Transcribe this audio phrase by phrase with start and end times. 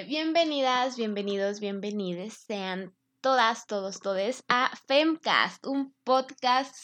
[0.00, 6.74] que bienvenidas, bienvenidos, bienvenides sean todas, todos, todes a Femcast, un podcast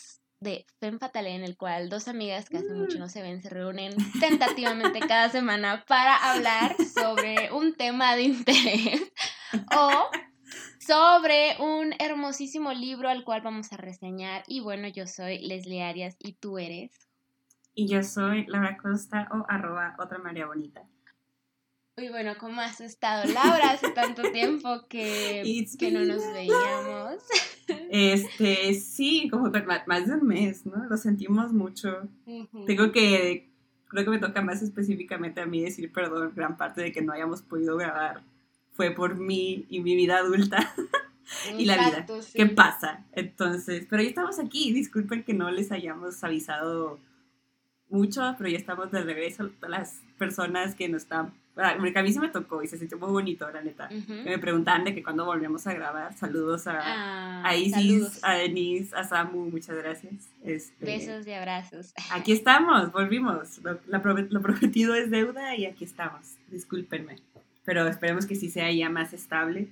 [0.41, 3.01] de Fem Fatale en el cual dos amigas que hace mucho mm.
[3.01, 9.13] no se ven se reúnen tentativamente cada semana para hablar sobre un tema de interés
[9.75, 10.11] o
[10.81, 14.43] sobre un hermosísimo libro al cual vamos a reseñar.
[14.47, 16.91] Y bueno, yo soy Leslie Arias y tú eres.
[17.75, 20.83] Y yo soy Laura Costa o arroba otra María Bonita.
[21.99, 23.71] Uy, bueno, ¿cómo has estado, Laura?
[23.71, 27.23] Hace tanto tiempo que, que no nos veíamos.
[27.91, 29.51] Este, sí, como
[29.87, 30.85] más de un mes, ¿no?
[30.91, 32.07] Lo sentimos mucho.
[32.67, 33.49] Tengo que,
[33.89, 37.15] creo que me toca más específicamente a mí decir perdón, gran parte de que no
[37.15, 38.23] hayamos podido grabar
[38.75, 40.75] fue por mí y mi vida adulta
[41.59, 42.07] y la vida.
[42.35, 43.07] ¿Qué pasa?
[43.13, 47.01] Entonces, pero ya estamos aquí, disculpen que no les hayamos avisado
[47.89, 49.51] mucho, pero ya estamos de regreso.
[49.67, 51.33] Las personas que nos están
[51.79, 53.89] porque a mí se me tocó y se sintió muy bonito, la neta.
[54.25, 58.95] Me preguntan de que cuando volvemos a grabar, saludos a, ah, a Isis, a Denise,
[58.95, 60.29] a Samu, muchas gracias.
[60.45, 61.95] Este, Besos y abrazos.
[62.11, 63.59] Aquí estamos, volvimos.
[63.63, 66.37] Lo, lo, prometido es deuda y aquí estamos.
[66.51, 67.17] Discúlpenme,
[67.65, 69.69] pero esperemos que sí sea ya más estable.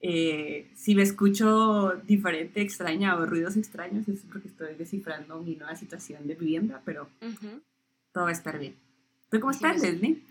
[0.00, 5.74] Eh, si me escucho diferente, extraña o ruidos extraños, es porque estoy descifrando mi nueva
[5.74, 7.08] situación de vivienda, pero
[8.12, 8.76] todo va a estar bien.
[9.30, 10.22] ¿Tú cómo estás, Leslie?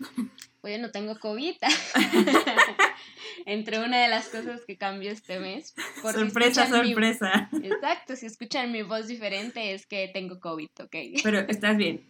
[0.62, 1.54] Oye, no tengo COVID.
[3.46, 5.74] Entre una de las cosas que cambió este mes.
[6.02, 7.48] sorpresa, sorpresa.
[7.62, 10.96] Exacto, si escuchan mi voz diferente es que tengo COVID, ¿ok?
[11.22, 12.02] Pero estás bien.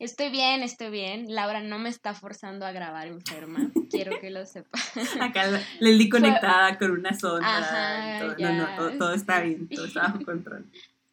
[0.00, 1.32] Estoy bien, estoy bien.
[1.32, 3.70] Laura no me está forzando a grabar enferma.
[3.90, 4.78] Quiero que lo sepa.
[5.20, 8.34] Acá Leslie conectada con una sonda.
[8.36, 10.66] No, no, todo, está bien, todo está bajo control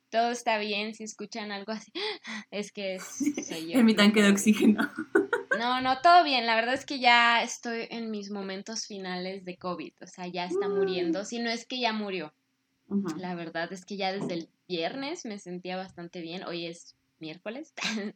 [0.09, 1.91] todo está bien, si escuchan algo así,
[2.51, 3.79] es que soy yo.
[3.79, 4.91] en mi tanque de oxígeno.
[5.57, 6.45] No, no, todo bien.
[6.45, 9.93] La verdad es que ya estoy en mis momentos finales de COVID.
[10.01, 11.25] O sea, ya está muriendo.
[11.25, 12.33] Si no es que ya murió.
[13.17, 16.43] La verdad es que ya desde el viernes me sentía bastante bien.
[16.43, 17.73] Hoy es miércoles.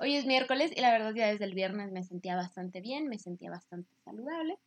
[0.00, 3.18] Hoy es miércoles y la verdad ya desde el viernes me sentía bastante bien, me
[3.18, 4.58] sentía bastante saludable.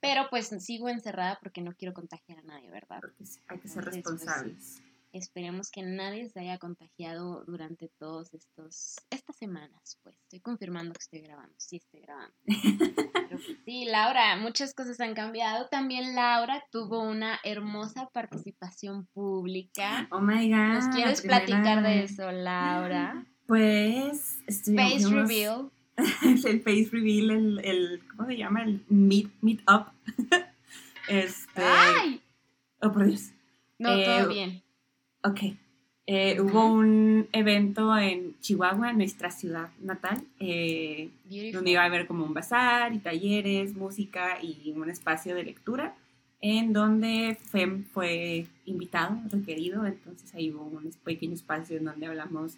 [0.00, 2.98] Pero pues sigo encerrada porque no quiero contagiar a nadie, ¿verdad?
[3.00, 4.82] Porque hay que ser pues, responsables.
[5.12, 10.14] Esperemos que nadie se haya contagiado durante todos estos estas semanas, pues.
[10.22, 12.34] Estoy confirmando que estoy grabando, sí estoy grabando.
[12.44, 15.68] Pero sí, Laura, muchas cosas han cambiado.
[15.68, 20.08] También Laura tuvo una hermosa participación pública.
[20.10, 20.74] Oh my god.
[20.74, 23.24] ¿Nos quieres platicar de eso, Laura?
[23.48, 25.70] Pues, Face Reveal.
[26.22, 28.62] el Face Reveal, el, el, ¿cómo se llama?
[28.62, 29.86] El Meet, meet Up.
[31.08, 31.62] este.
[31.62, 32.20] ¡Ay!
[32.82, 33.30] Oh, por Dios.
[33.78, 34.62] No, todo eh, bien.
[35.28, 35.40] Ok.
[36.06, 41.10] Eh, hubo un evento en Chihuahua, nuestra ciudad natal, eh,
[41.52, 45.94] donde iba a haber como un bazar y talleres, música y un espacio de lectura,
[46.40, 52.56] en donde FEM fue invitado, requerido, entonces ahí hubo un pequeño espacio en donde hablamos,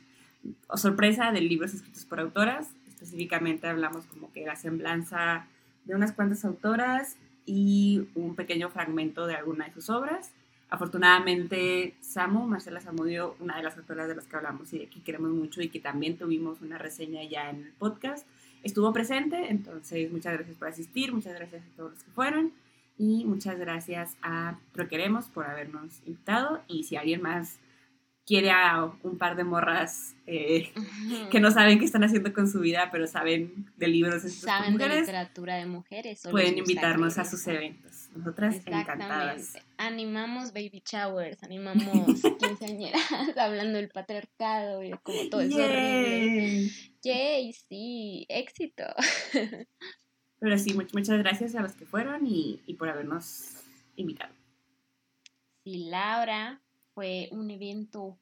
[0.68, 5.48] o sorpresa, de libros escritos por autoras, específicamente hablamos como que la semblanza
[5.86, 7.16] de unas cuantas autoras
[7.46, 10.30] y un pequeño fragmento de alguna de sus obras.
[10.70, 15.02] Afortunadamente, Samu, Marcela Samudio, una de las autoras de las que hablamos y de que
[15.02, 18.24] queremos mucho y que también tuvimos una reseña ya en el podcast,
[18.62, 19.50] estuvo presente.
[19.50, 22.52] Entonces, muchas gracias por asistir, muchas gracias a todos los que fueron
[22.98, 26.62] y muchas gracias a Troqueremos por habernos invitado.
[26.68, 27.58] Y si alguien más
[28.26, 30.72] quiere a un par de morras eh,
[31.30, 34.88] que no saben qué están haciendo con su vida, pero saben de libros saben de
[34.88, 36.22] literatura de mujeres.
[36.30, 38.08] Pueden invitarnos a sus eventos.
[38.14, 39.54] Nosotras encantadas.
[39.78, 43.00] Animamos baby showers, animamos quinceañeras,
[43.36, 46.70] hablando del patriarcado y como todo eso horrible.
[47.02, 48.84] Yay, sí, éxito.
[50.38, 53.56] Pero sí, muchas gracias a los que fueron y, y por habernos
[53.96, 54.34] invitado.
[55.64, 56.62] Sí, Laura,
[57.00, 58.18] fue un evento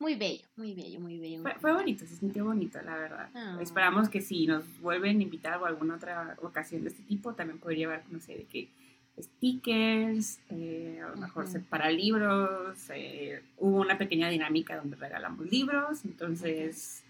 [0.00, 1.44] muy bello, muy bello, muy bello.
[1.60, 3.30] fue, bonito, se sintió bonito, la verdad.
[3.32, 3.56] Ah.
[3.60, 7.60] Esperamos que si nos vuelven a invitar o alguna otra ocasión de este tipo, también
[7.60, 8.68] poder llevar, no sé, de qué
[9.16, 12.90] stickers, eh, a lo mejor para libros.
[12.92, 17.04] Eh, hubo una pequeña dinámica donde regalamos libros, entonces,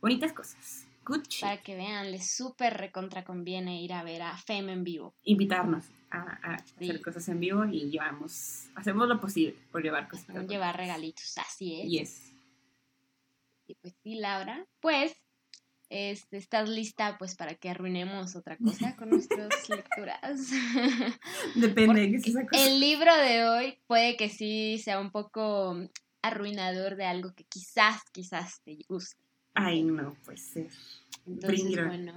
[0.00, 0.87] bonitas cosas.
[1.40, 5.14] Para que vean, les súper recontra conviene ir a ver a Fem en vivo.
[5.24, 10.46] Invitarnos a, hacer cosas en vivo y llevamos, hacemos lo posible por llevar cosas.
[10.48, 11.90] llevar regalitos, así es.
[11.90, 12.32] Yes.
[13.66, 15.14] Y pues sí, Laura, pues
[15.90, 20.50] este, ¿Estás lista pues para que arruinemos otra cosa con nuestras lecturas?
[21.54, 22.66] Depende de qué sea cosa.
[22.66, 25.76] El libro de hoy puede que sí sea un poco
[26.20, 29.27] arruinador de algo que quizás, quizás te guste.
[29.60, 30.70] Ay, no, pues ser.
[31.26, 32.12] Entonces, bueno,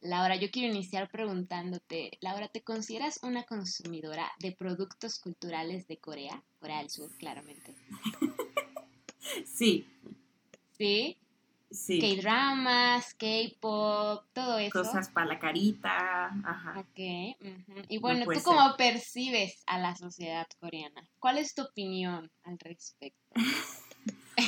[0.00, 6.40] Laura, yo quiero iniciar preguntándote, Laura, ¿te consideras una consumidora de productos culturales de Corea?
[6.60, 7.74] Corea del Sur, claramente.
[9.46, 9.86] Sí.
[10.76, 11.16] ¿Sí?
[11.70, 12.00] Sí.
[12.00, 14.82] K-dramas, K-pop, todo eso.
[14.82, 16.26] Cosas para la carita.
[16.44, 16.80] Ajá.
[16.80, 16.98] Ok.
[17.88, 21.08] Y bueno, ¿tú cómo percibes a la sociedad coreana?
[21.18, 23.34] ¿Cuál es tu opinión al respecto?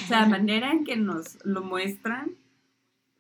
[0.03, 2.31] o sea, la manera en que nos lo muestran,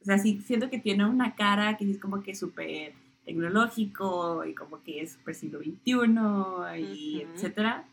[0.00, 2.92] o sea, sí, siento que tiene una cara que es como que súper
[3.24, 7.86] tecnológico y como que es súper siglo XXI y etcétera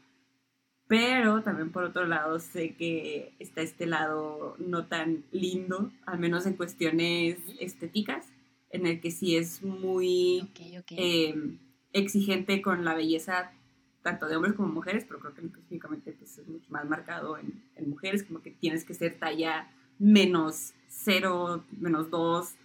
[0.91, 6.45] pero también por otro lado sé que está este lado no tan lindo, al menos
[6.45, 8.27] en cuestiones estéticas,
[8.71, 10.49] en el que sí es muy
[10.89, 11.59] em,
[11.93, 13.53] exigente con la belleza
[14.01, 17.63] tanto de hombres como mujeres, pero creo que específicamente pues, es mucho más marcado en,
[17.75, 19.69] en, mujeres, como que tienes que ser talla
[19.99, 22.55] menos cero, menos dos,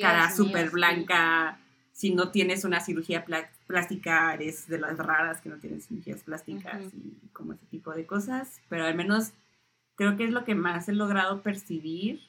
[0.00, 1.58] cara súper blanca,
[1.92, 3.24] si no tienes una cirugía
[3.66, 8.04] plástica, eres de las raras que no tienen cirugías plásticas y como ese tipo de
[8.04, 9.32] cosas, pero al menos
[9.94, 12.20] creo que es lo que más he logrado percibir,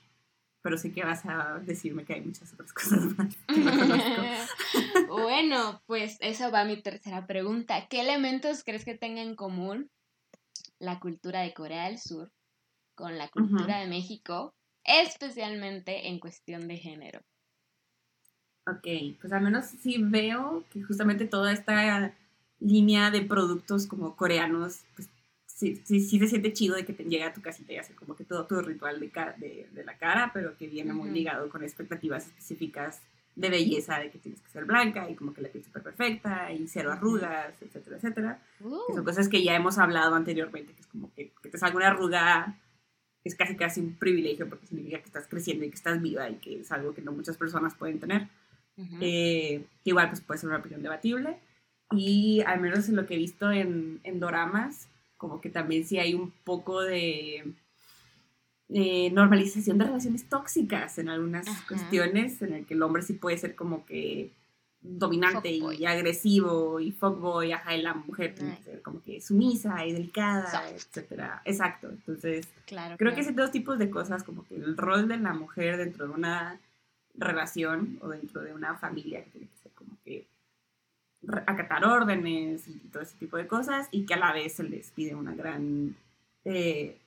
[0.67, 5.81] pero sé que vas a decirme que hay muchas otras cosas más que no bueno,
[5.85, 7.87] pues esa va mi tercera pregunta.
[7.87, 9.89] ¿Qué elementos crees que tenga en común
[10.77, 12.33] la cultura de Corea del Sur
[12.95, 14.53] con la cultura de México,
[14.83, 17.21] especialmente en cuestión de género?
[18.69, 22.13] Ok, pues al menos sí veo que justamente toda esta
[22.59, 25.07] línea de productos como coreanos, pues
[25.57, 27.95] sí, sí, sí se siente chido de que te llega a tu casita y hace
[27.95, 29.07] como que todo tu ritual de,
[29.37, 33.01] de, de, la cara, pero que viene muy ligado con expectativas específicas
[33.35, 36.51] de belleza, de que tienes que ser blanca y como que la piel súper perfecta
[36.51, 38.39] y cero arrugas, etcétera, etcétera.
[38.59, 39.03] Que son uh.
[39.03, 42.55] cosas que ya hemos hablado anteriormente, que es como que, que te salga una arruga
[43.23, 46.35] es casi casi un privilegio porque significa que estás creciendo y que estás viva y
[46.35, 48.27] que es algo que no muchas personas pueden tener.
[49.01, 51.37] Eh, que igual pues puede ser una opinión debatible.
[51.91, 54.87] Y al menos en lo que he visto en, en doramas,
[55.17, 57.53] como que también sí hay un poco de
[59.11, 63.55] normalización de relaciones tóxicas en algunas cuestiones, en el que el hombre sí puede ser
[63.55, 64.31] como que
[64.79, 69.85] dominante y agresivo y fuckboy, ajá, y la mujer tiene que ser como que sumisa
[69.85, 71.41] y delicada, etcétera.
[71.45, 71.89] Exacto.
[71.89, 72.47] Entonces,
[72.97, 76.07] creo que ese dos tipos de cosas, como que el rol de la mujer dentro
[76.07, 76.59] de una
[77.15, 80.27] relación o dentro de una familia que tiene que ser como que
[81.45, 84.91] acatar órdenes y todo ese tipo de cosas y que a la vez se les
[84.91, 85.95] pide una gran
[86.45, 86.97] eh,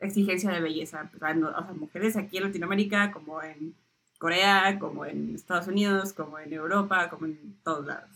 [0.00, 1.08] exigencia de belleza.
[1.10, 3.74] Pues, o sea, mujeres aquí en Latinoamérica como en
[4.18, 8.10] Corea, como en Estados Unidos, como en Europa, como en todos lados.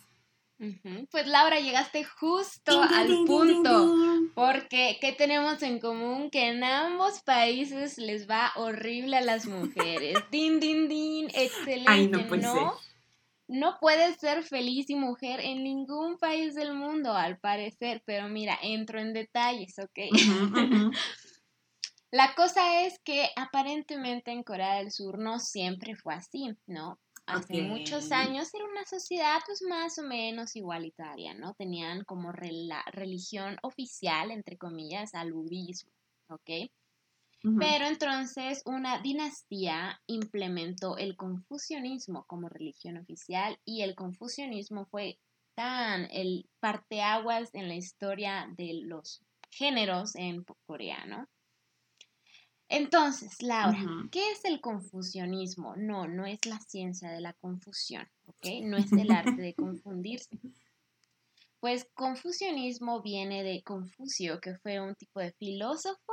[1.10, 3.96] Pues Laura, llegaste justo al punto,
[4.34, 6.30] porque ¿qué tenemos en común?
[6.30, 10.16] Que en ambos países les va horrible a las mujeres.
[10.30, 12.54] din, din, din, excelente, no, puede ¿no?
[12.54, 12.93] Ser.
[13.46, 18.58] No puedes ser feliz y mujer en ningún país del mundo, al parecer, pero mira,
[18.62, 19.98] entro en detalles, ¿ok?
[22.10, 26.98] La cosa es que aparentemente en Corea del Sur no siempre fue así, ¿no?
[27.26, 31.54] hace muchos años era una sociedad pues más o menos igualitaria, ¿no?
[31.54, 35.90] Tenían como la religión oficial, entre comillas, al budismo,
[36.28, 36.70] ¿ok?
[37.58, 45.18] Pero entonces una dinastía implementó el confucianismo como religión oficial y el confucianismo fue
[45.54, 49.20] tan el parteaguas en la historia de los
[49.50, 51.28] géneros en Corea, ¿no?
[52.70, 53.78] Entonces, Laura,
[54.10, 55.76] ¿qué es el confusionismo?
[55.76, 58.46] No, no es la ciencia de la confusión, ¿ok?
[58.62, 60.40] No es el arte de confundirse.
[61.60, 66.12] Pues confusionismo viene de Confucio, que fue un tipo de filósofo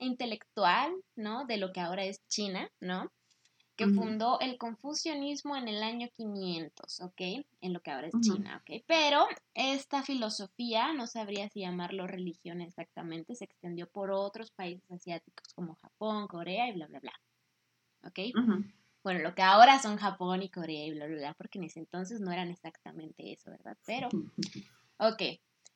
[0.00, 1.46] intelectual, ¿no?
[1.46, 3.10] De lo que ahora es China, ¿no?
[3.80, 7.20] que fundó el confucianismo en el año 500, ¿ok?
[7.62, 8.82] En lo que ahora es China, ¿ok?
[8.86, 15.54] Pero esta filosofía, no sabría si llamarlo religión exactamente, se extendió por otros países asiáticos
[15.54, 17.12] como Japón, Corea y bla, bla, bla,
[18.04, 18.18] ¿ok?
[19.02, 21.80] Bueno, lo que ahora son Japón y Corea y bla, bla, bla, porque en ese
[21.80, 23.78] entonces no eran exactamente eso, ¿verdad?
[23.86, 24.08] Pero,
[24.98, 25.22] ok.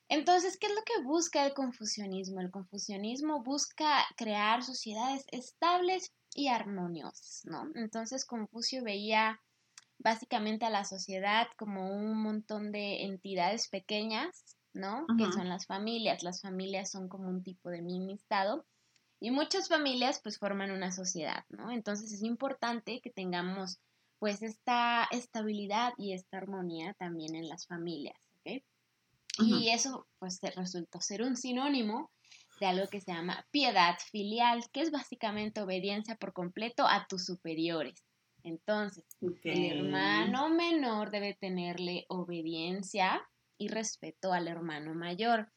[0.09, 2.41] Entonces, ¿qué es lo que busca el confucianismo?
[2.41, 7.71] El confucianismo busca crear sociedades estables y armoniosas, ¿no?
[7.75, 9.41] Entonces Confucio veía
[9.99, 15.07] básicamente a la sociedad como un montón de entidades pequeñas, ¿no?
[15.17, 16.23] Que son las familias.
[16.23, 18.67] Las familias son como un tipo de mini estado
[19.21, 21.71] y muchas familias pues forman una sociedad, ¿no?
[21.71, 23.79] Entonces es importante que tengamos
[24.19, 28.63] pues esta estabilidad y esta armonía también en las familias, ¿ok?
[29.39, 32.11] Y eso pues resultó ser un sinónimo
[32.61, 37.27] de algo que se llama piedad filial, que es básicamente obediencia por completo a tus
[37.27, 38.05] superiores.
[38.45, 43.27] Entonces, el hermano menor debe tenerle obediencia
[43.59, 45.51] y respeto al hermano mayor.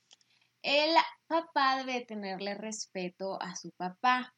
[0.61, 0.95] El
[1.27, 4.33] papá debe tenerle respeto a su papá.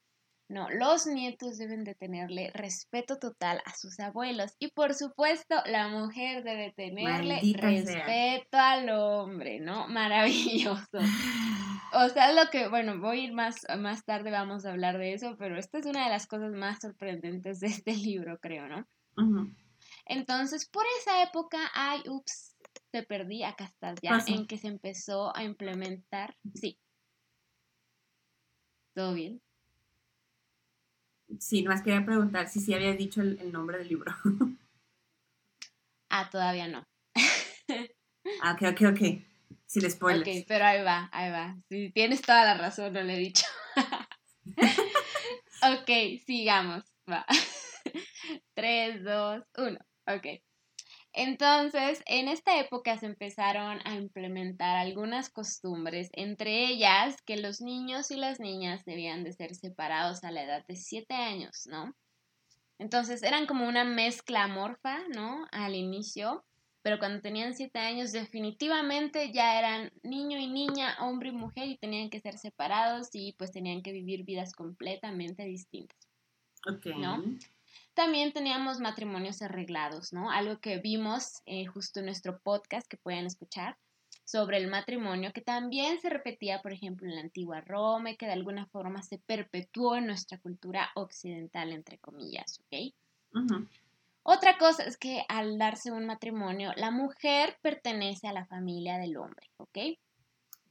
[0.49, 5.89] No, los nietos deben de tenerle respeto total a sus abuelos y por supuesto la
[5.89, 9.87] mujer debe tenerle respeto al hombre, ¿no?
[9.87, 10.89] Maravilloso.
[11.91, 15.13] O sea, lo que, bueno, voy a ir más, más tarde, vamos a hablar de
[15.13, 18.87] eso, pero esta es una de las cosas más sorprendentes de este libro, creo, ¿no?
[20.05, 22.55] Entonces, por esa época, ay, ups,
[22.91, 26.77] te perdí, acá estás ya, en que se empezó a implementar, sí.
[28.93, 29.41] ¿Todo bien?
[31.37, 34.11] Sí, nomás quería preguntar si sí había dicho el, nombre del libro.
[36.09, 36.83] ah, todavía no.
[38.41, 39.01] ah, ok, ok, ok.
[39.67, 40.27] Sin spoilers.
[40.27, 41.55] Ok, pero ahí va, ahí va.
[41.69, 43.45] Si tienes toda la razón, no le he dicho.
[45.61, 45.89] ok,
[46.25, 46.83] sigamos.
[47.09, 47.25] Va.
[48.55, 49.79] 3, 2, 1.
[50.07, 50.48] Ok.
[51.21, 58.09] Entonces, en esta época se empezaron a implementar algunas costumbres, entre ellas que los niños
[58.09, 61.93] y las niñas debían de ser separados a la edad de 7 años, ¿no?
[62.77, 65.45] Entonces, eran como una mezcla amorfa, ¿no?
[65.51, 66.45] Al inicio,
[66.83, 71.77] pero cuando tenían 7 años definitivamente ya eran niño y niña, hombre y mujer y
[71.77, 75.99] tenían que ser separados y pues tenían que vivir vidas completamente distintas.
[76.65, 76.85] Ok.
[76.95, 77.21] ¿No?
[77.99, 80.31] También teníamos matrimonios arreglados, ¿no?
[80.31, 83.75] Algo que vimos eh, justo en nuestro podcast que pueden escuchar
[84.23, 88.25] sobre el matrimonio, que también se repetía, por ejemplo, en la antigua Roma y que
[88.25, 92.93] de alguna forma se perpetuó en nuestra cultura occidental, entre comillas, ¿ok?
[94.23, 99.17] Otra cosa es que al darse un matrimonio, la mujer pertenece a la familia del
[99.17, 99.77] hombre, ¿ok?
[99.77, 99.99] Y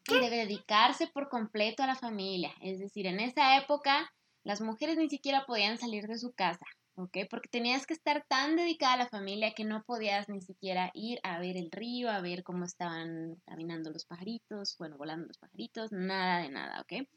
[0.08, 2.54] debe dedicarse por completo a la familia.
[2.62, 4.11] Es decir, en esa época
[4.44, 6.64] las mujeres ni siquiera podían salir de su casa,
[6.98, 7.18] ¿ok?
[7.30, 11.20] Porque tenías que estar tan dedicada a la familia que no podías ni siquiera ir
[11.22, 15.92] a ver el río, a ver cómo estaban caminando los pajaritos, bueno, volando los pajaritos,
[15.92, 17.08] nada de nada, ¿ok?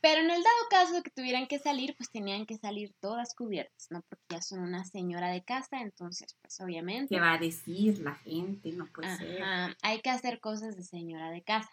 [0.00, 3.34] Pero en el dado caso de que tuvieran que salir, pues tenían que salir todas
[3.34, 4.02] cubiertas, ¿no?
[4.08, 7.16] Porque ya son una señora de casa, entonces, pues obviamente.
[7.16, 8.70] ¿Qué va a decir la gente?
[8.70, 9.42] No puede ser.
[9.82, 11.70] Hay que hacer cosas de señora de casa.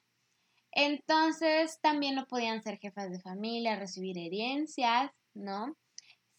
[0.72, 5.76] Entonces, también no podían ser jefas de familia, recibir herencias, ¿no?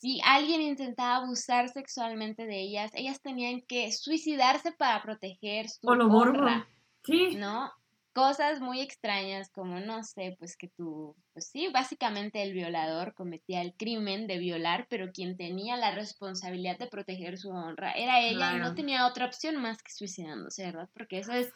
[0.00, 6.66] Si alguien intentaba abusar sexualmente de ellas, ellas tenían que suicidarse para proteger su honra.
[7.02, 7.36] ¿Qué?
[7.36, 7.70] ¿No?
[8.14, 13.60] Cosas muy extrañas como, no sé, pues que tú, pues sí, básicamente el violador cometía
[13.60, 18.54] el crimen de violar, pero quien tenía la responsabilidad de proteger su honra era ella
[18.54, 20.88] y no tenía otra opción más que suicidándose, ¿verdad?
[20.94, 21.52] Porque eso es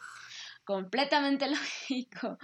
[0.65, 2.37] completamente lógico.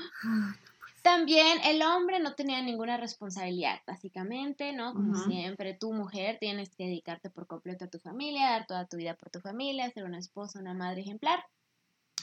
[1.01, 4.93] También el hombre no tenía ninguna responsabilidad, básicamente, ¿no?
[4.93, 8.97] Como siempre, tu mujer tienes que dedicarte por completo a tu familia, dar toda tu
[8.97, 11.43] vida por tu familia, ser una esposa, una madre ejemplar,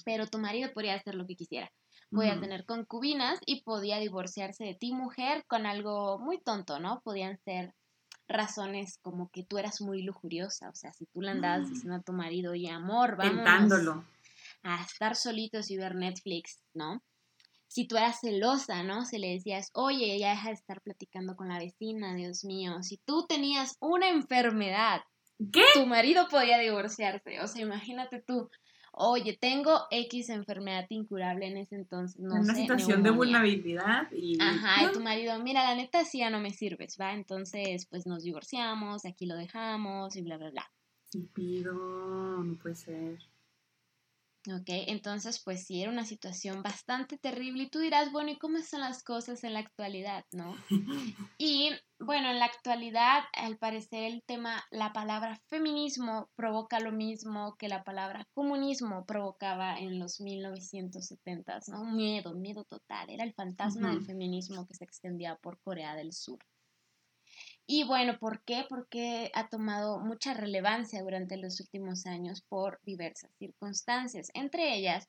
[0.04, 1.72] pero tu marido podía hacer lo que quisiera.
[2.10, 7.02] Podía tener concubinas y podía divorciarse de ti, mujer, con algo muy tonto, ¿no?
[7.02, 7.74] Podían ser
[8.28, 11.72] razones como que tú eras muy lujuriosa, o sea, si tú le andabas mm.
[11.72, 13.44] diciendo a tu marido, y amor, vamos
[14.62, 17.02] a estar solitos y ver Netflix, ¿no?
[17.68, 19.04] Si tú eras celosa, ¿no?
[19.04, 22.82] Si le decías, oye, ya deja de estar platicando con la vecina, Dios mío.
[22.82, 25.02] Si tú tenías una enfermedad,
[25.52, 25.62] ¿Qué?
[25.74, 27.40] tu marido podía divorciarse.
[27.40, 28.50] O sea, imagínate tú,
[28.92, 34.40] oye, tengo X enfermedad incurable en ese entonces, no Una situación de vulnerabilidad y...
[34.40, 37.12] Ajá, y tu marido, mira, la neta sí ya no me sirves, ¿va?
[37.12, 40.72] Entonces, pues nos divorciamos, aquí lo dejamos y bla, bla, bla.
[41.34, 43.18] Pido, no puede ser.
[44.50, 44.68] ¿Ok?
[44.88, 48.80] Entonces, pues sí, era una situación bastante terrible y tú dirás, bueno, ¿y cómo están
[48.80, 50.54] las cosas en la actualidad, no?
[51.38, 57.56] Y bueno, en la actualidad, al parecer el tema, la palabra feminismo provoca lo mismo
[57.56, 61.84] que la palabra comunismo provocaba en los 1970s, ¿no?
[61.84, 66.38] Miedo, miedo total, era el fantasma del feminismo que se extendía por Corea del Sur.
[67.70, 68.64] Y bueno, ¿por qué?
[68.66, 75.06] Porque ha tomado mucha relevancia durante los últimos años por diversas circunstancias, entre ellas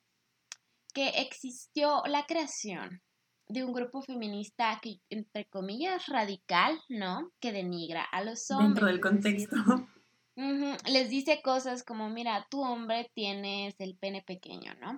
[0.93, 3.01] que existió la creación
[3.47, 7.31] de un grupo feminista que, entre comillas, radical, ¿no?
[7.39, 8.69] Que denigra a los hombres.
[8.71, 9.55] Dentro del contexto.
[10.85, 14.97] les dice cosas como, mira, tu hombre tienes el pene pequeño, ¿no?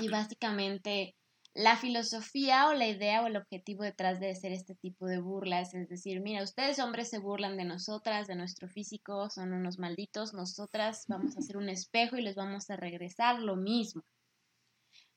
[0.00, 1.14] Y básicamente
[1.54, 5.74] la filosofía o la idea o el objetivo detrás de hacer este tipo de burlas
[5.74, 10.32] es decir, mira, ustedes hombres se burlan de nosotras, de nuestro físico, son unos malditos,
[10.32, 14.02] nosotras vamos a hacer un espejo y les vamos a regresar lo mismo.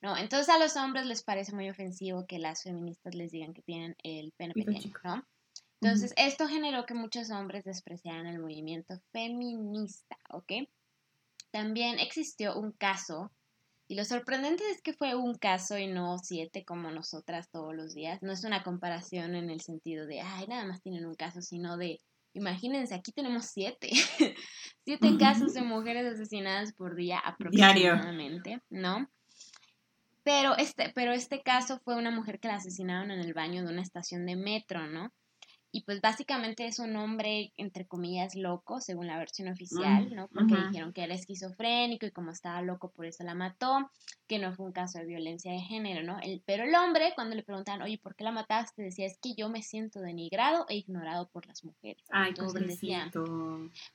[0.00, 0.16] ¿No?
[0.16, 3.96] Entonces a los hombres les parece muy ofensivo que las feministas les digan que tienen
[4.02, 5.24] el pene pequeño, ¿no?
[5.80, 10.52] Entonces, esto generó que muchos hombres despreciaran el movimiento feminista, ¿ok?
[11.50, 13.30] También existió un caso,
[13.86, 17.94] y lo sorprendente es que fue un caso y no siete como nosotras todos los
[17.94, 18.22] días.
[18.22, 21.76] No es una comparación en el sentido de, ay, nada más tienen un caso, sino
[21.76, 22.00] de,
[22.32, 23.90] imagínense, aquí tenemos siete,
[24.84, 29.10] siete casos de mujeres asesinadas por día aproximadamente, ¿no?
[30.22, 33.70] Pero este, pero este caso fue una mujer que la asesinaron en el baño de
[33.70, 35.12] una estación de metro, ¿no?
[35.74, 40.28] Y pues básicamente es un hombre, entre comillas, loco, según la versión oficial, mm, ¿no?
[40.28, 43.90] Porque dijeron que era esquizofrénico y como estaba loco por eso la mató,
[44.26, 46.18] que no fue un caso de violencia de género, ¿no?
[46.20, 48.82] El, pero el hombre, cuando le preguntaban, oye, ¿por qué la mataste?
[48.82, 52.02] Decía, es que yo me siento denigrado e ignorado por las mujeres.
[52.10, 53.10] Ay, Entonces decía,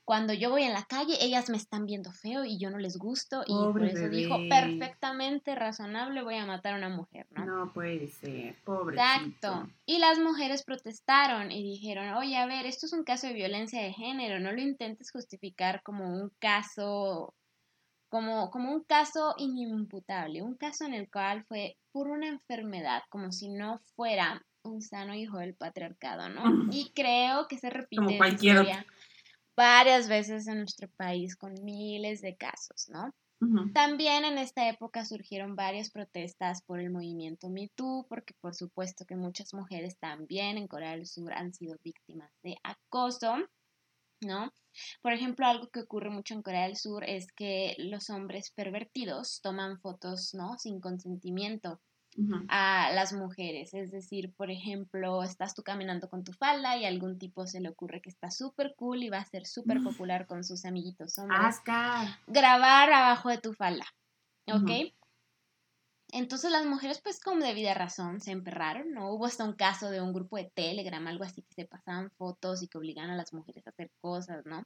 [0.06, 2.98] cuando yo voy en la calle, ellas me están viendo feo y yo no les
[2.98, 7.46] gusto y por eso dijo, perfectamente razonable, voy a matar a una mujer, ¿no?
[7.46, 8.98] No puede ser, pobre.
[8.98, 9.70] Exacto.
[9.86, 13.82] Y las mujeres protestaron y dijeron, oye, a ver, esto es un caso de violencia
[13.82, 17.34] de género, no lo intentes justificar como un caso,
[18.10, 23.32] como, como un caso inimputable, un caso en el cual fue por una enfermedad, como
[23.32, 26.68] si no fuera un sano hijo del patriarcado, ¿no?
[26.72, 28.86] Y creo que se repite historia
[29.56, 33.14] varias veces en nuestro país con miles de casos, ¿no?
[33.74, 39.16] También en esta época surgieron varias protestas por el movimiento MeToo, porque por supuesto que
[39.16, 43.38] muchas mujeres también en Corea del Sur han sido víctimas de acoso,
[44.22, 44.54] ¿no?
[45.02, 49.42] Por ejemplo, algo que ocurre mucho en Corea del Sur es que los hombres pervertidos
[49.42, 50.58] toman fotos, ¿no?
[50.58, 51.82] Sin consentimiento
[52.50, 53.74] a las mujeres.
[53.74, 57.70] Es decir, por ejemplo, estás tú caminando con tu falda y algún tipo se le
[57.70, 61.40] ocurre que está súper cool y va a ser súper popular con sus amiguitos hombres.
[62.28, 63.86] Grabar abajo de tu falda.
[64.52, 64.94] ¿Ok?
[66.12, 69.12] Entonces las mujeres, pues como de vida razón, se emperraron, ¿no?
[69.14, 72.64] Hubo hasta un caso de un grupo de Telegram, algo así, que se pasaban fotos
[72.64, 74.64] y que obligaban a las mujeres a hacer cosas, ¿no?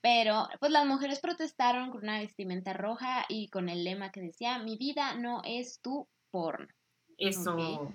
[0.00, 4.58] Pero, pues las mujeres protestaron con una vestimenta roja y con el lema que decía,
[4.58, 6.66] mi vida no es tu porno.
[7.18, 7.92] Eso.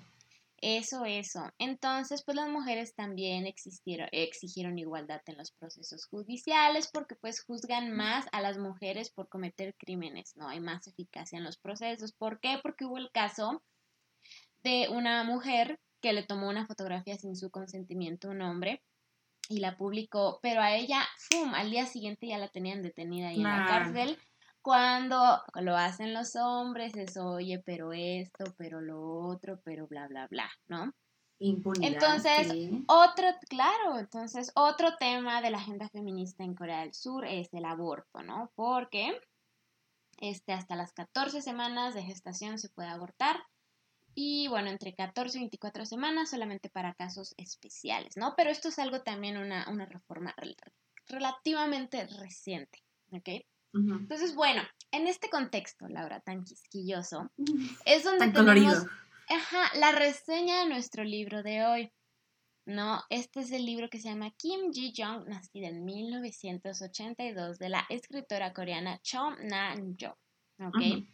[0.60, 1.52] Eso, eso.
[1.58, 7.92] Entonces, pues las mujeres también existieron, exigieron igualdad en los procesos judiciales porque pues juzgan
[7.92, 10.48] más a las mujeres por cometer crímenes, ¿no?
[10.48, 12.12] Hay más eficacia en los procesos.
[12.12, 12.58] ¿Por qué?
[12.60, 13.62] Porque hubo el caso
[14.64, 18.82] de una mujer que le tomó una fotografía sin su consentimiento a un hombre
[19.48, 23.36] y la publicó, pero a ella, ¡fum!, al día siguiente ya la tenían detenida ahí
[23.36, 24.18] en la cárcel
[24.68, 30.26] cuando lo hacen los hombres es, oye, pero esto, pero lo otro, pero bla, bla,
[30.26, 30.92] bla, ¿no?
[31.38, 31.94] Impunidad.
[31.94, 37.48] Entonces, otro, claro, entonces otro tema de la agenda feminista en Corea del Sur es
[37.54, 38.52] el aborto, ¿no?
[38.56, 39.18] Porque
[40.18, 43.42] este, hasta las 14 semanas de gestación se puede abortar
[44.14, 48.34] y bueno, entre 14 y 24 semanas solamente para casos especiales, ¿no?
[48.36, 50.36] Pero esto es algo también una, una reforma
[51.06, 53.46] relativamente reciente, ¿ok?
[53.78, 57.30] Entonces, bueno, en este contexto, Laura, tan quisquilloso,
[57.84, 58.86] es donde tenemos
[59.74, 61.92] la reseña de nuestro libro de hoy.
[62.66, 67.86] No, este es el libro que se llama Kim Ji-jong, nacida en 1982, de la
[67.88, 70.18] escritora coreana Cho Na-jo.
[70.60, 71.06] ¿Ok?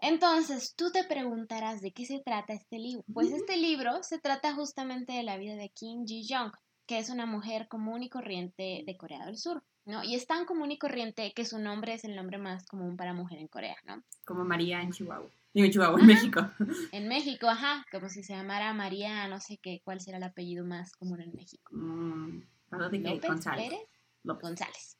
[0.00, 3.04] Entonces, tú te preguntarás de qué se trata este libro.
[3.12, 6.52] Pues este libro se trata justamente de la vida de Kim Ji-jong,
[6.86, 9.64] que es una mujer común y corriente de Corea del Sur.
[9.88, 10.04] ¿No?
[10.04, 13.14] Y es tan común y corriente que su nombre es el nombre más común para
[13.14, 14.04] mujer en Corea, ¿no?
[14.24, 15.30] Como María en Chihuahua.
[15.54, 16.50] en Chihuahua, en México.
[16.92, 20.64] En México, ajá, como si se llamara María, no sé qué, cuál será el apellido
[20.64, 21.74] más común en México.
[21.74, 23.70] Mm, González.
[23.70, 23.88] Pérez?
[24.22, 24.98] González.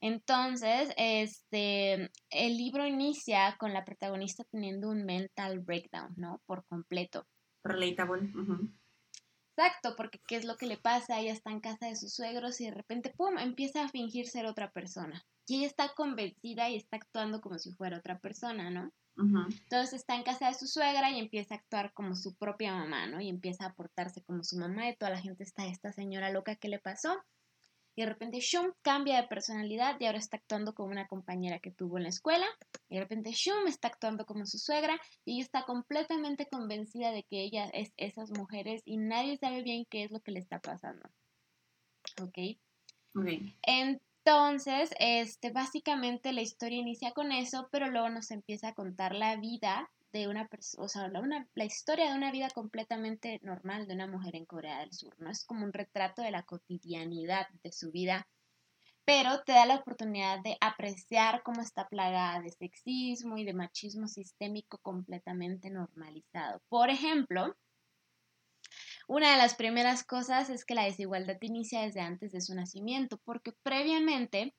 [0.00, 6.40] Entonces, este, el libro inicia con la protagonista teniendo un mental breakdown, ¿no?
[6.46, 7.26] Por completo.
[7.62, 8.30] Relatable.
[9.56, 11.18] Exacto, porque ¿qué es lo que le pasa?
[11.20, 14.46] Ella está en casa de sus suegros y de repente, ¡pum!, empieza a fingir ser
[14.46, 15.22] otra persona.
[15.46, 18.90] Y ella está convencida y está actuando como si fuera otra persona, ¿no?
[19.70, 23.06] Entonces está en casa de su suegra y empieza a actuar como su propia mamá,
[23.08, 23.20] ¿no?
[23.20, 26.56] Y empieza a portarse como su mamá y toda la gente está, esta señora loca,
[26.56, 27.22] ¿qué le pasó?
[27.96, 31.70] Y de repente Shum cambia de personalidad y ahora está actuando como una compañera que
[31.70, 32.46] tuvo en la escuela
[32.88, 37.22] y de repente Shum está actuando como su suegra y ella está completamente convencida de
[37.22, 40.58] que ella es esas mujeres y nadie sabe bien qué es lo que le está
[40.58, 41.08] pasando.
[42.20, 42.38] ¿Ok?
[43.62, 49.36] Entonces, este, básicamente la historia inicia con eso, pero luego nos empieza a contar la
[49.36, 50.48] vida de una
[50.78, 54.78] o sea, la, la, historia de una vida completamente normal de una mujer en Corea
[54.78, 55.28] del Sur, ¿no?
[55.28, 58.28] Es como un retrato de la cotidianidad de su vida,
[59.04, 64.06] pero te da la oportunidad de apreciar cómo está plagada de sexismo y de machismo
[64.06, 66.62] sistémico completamente normalizado.
[66.68, 67.56] Por ejemplo,
[69.06, 73.18] Una de las primeras cosas es que la desigualdad inicia desde antes de su nacimiento,
[73.24, 74.54] porque previamente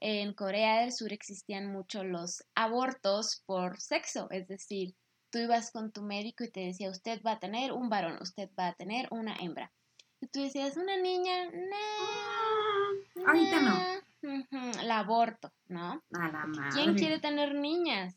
[0.00, 4.94] en Corea del Sur existían mucho los abortos por sexo, es decir,
[5.30, 8.48] tú ibas con tu médico y te decía, usted va a tener un varón, usted
[8.58, 9.72] va a tener una hembra.
[10.20, 13.26] Y tú decías, una niña, no.
[13.26, 13.78] ahorita no.
[14.80, 16.02] El aborto, ¿no?
[16.12, 16.70] A la madre.
[16.72, 18.16] ¿Quién quiere tener niñas?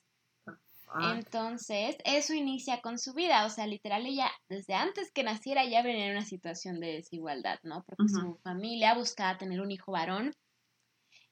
[1.00, 5.82] Entonces, eso inicia con su vida, o sea, literal ella desde antes que naciera ya
[5.84, 7.84] venía en una situación de desigualdad, ¿no?
[7.84, 10.36] Porque su familia buscaba tener un hijo varón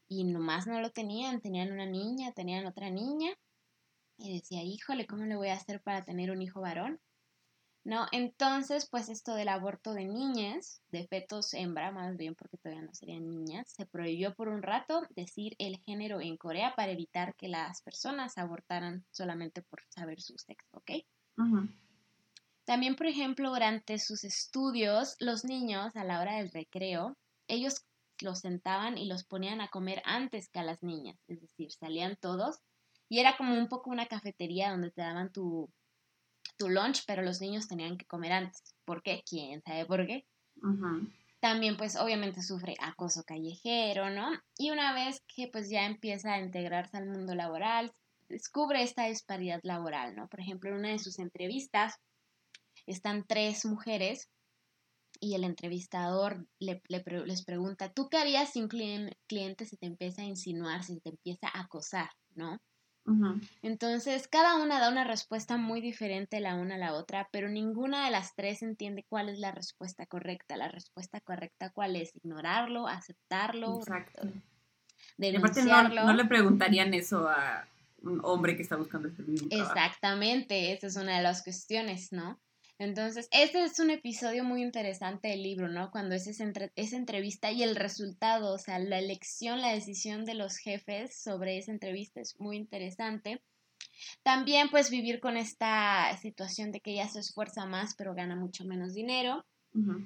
[0.10, 3.32] y nomás no lo tenían, tenían una niña, tenían otra niña
[4.18, 7.00] y decía, híjole, ¿cómo le voy a hacer para tener un hijo varón?
[7.86, 8.08] ¿No?
[8.12, 12.94] Entonces, pues esto del aborto de niñas, de fetos hembra, más bien porque todavía no
[12.94, 17.48] serían niñas, se prohibió por un rato decir el género en Corea para evitar que
[17.48, 20.92] las personas abortaran solamente por saber su sexo, ¿ok?
[22.66, 27.18] También, por ejemplo, durante sus estudios, los niños a la hora del recreo,
[27.48, 27.86] ellos
[28.22, 32.18] los sentaban y los ponían a comer antes que a las niñas, es decir, salían
[32.20, 32.60] todos
[33.10, 35.70] y era como un poco una cafetería donde te daban tu,
[36.58, 38.76] tu lunch, pero los niños tenían que comer antes.
[38.86, 39.24] ¿Por qué?
[39.28, 40.26] ¿Quién sabe por qué?
[41.40, 44.30] También pues obviamente sufre acoso callejero, ¿no?
[44.58, 47.94] Y una vez que pues ya empieza a integrarse al mundo laboral,
[48.28, 50.28] descubre esta disparidad laboral, ¿no?
[50.28, 51.96] Por ejemplo, en una de sus entrevistas
[52.86, 54.30] están tres mujeres
[55.20, 60.22] y el entrevistador le, les pregunta, ¿tú qué harías si un cliente se te empieza
[60.22, 62.60] a insinuar, si te empieza a acosar, ¿no?
[63.64, 68.06] Entonces, cada una da una respuesta muy diferente la una a la otra, pero ninguna
[68.06, 70.58] de las tres entiende cuál es la respuesta correcta.
[70.58, 72.16] La respuesta correcta, ¿cuál es?
[72.16, 73.80] Ignorarlo, aceptarlo,
[75.18, 76.06] denunciarlo.
[76.06, 77.68] No, le preguntarían eso a
[78.04, 82.40] un hombre que está buscando este mismo Exactamente, esa es una de las cuestiones, ¿no?
[82.80, 85.92] Entonces, este es un episodio muy interesante del libro, ¿no?
[85.92, 90.56] Cuando es esa, entrevista y el resultado, o sea, la elección, la decisión de los
[90.56, 93.44] jefes sobre esa entrevista es muy interesante.
[94.24, 98.64] También, pues, vivir con esta situación de que ella se esfuerza más, pero gana mucho
[98.64, 99.46] menos dinero.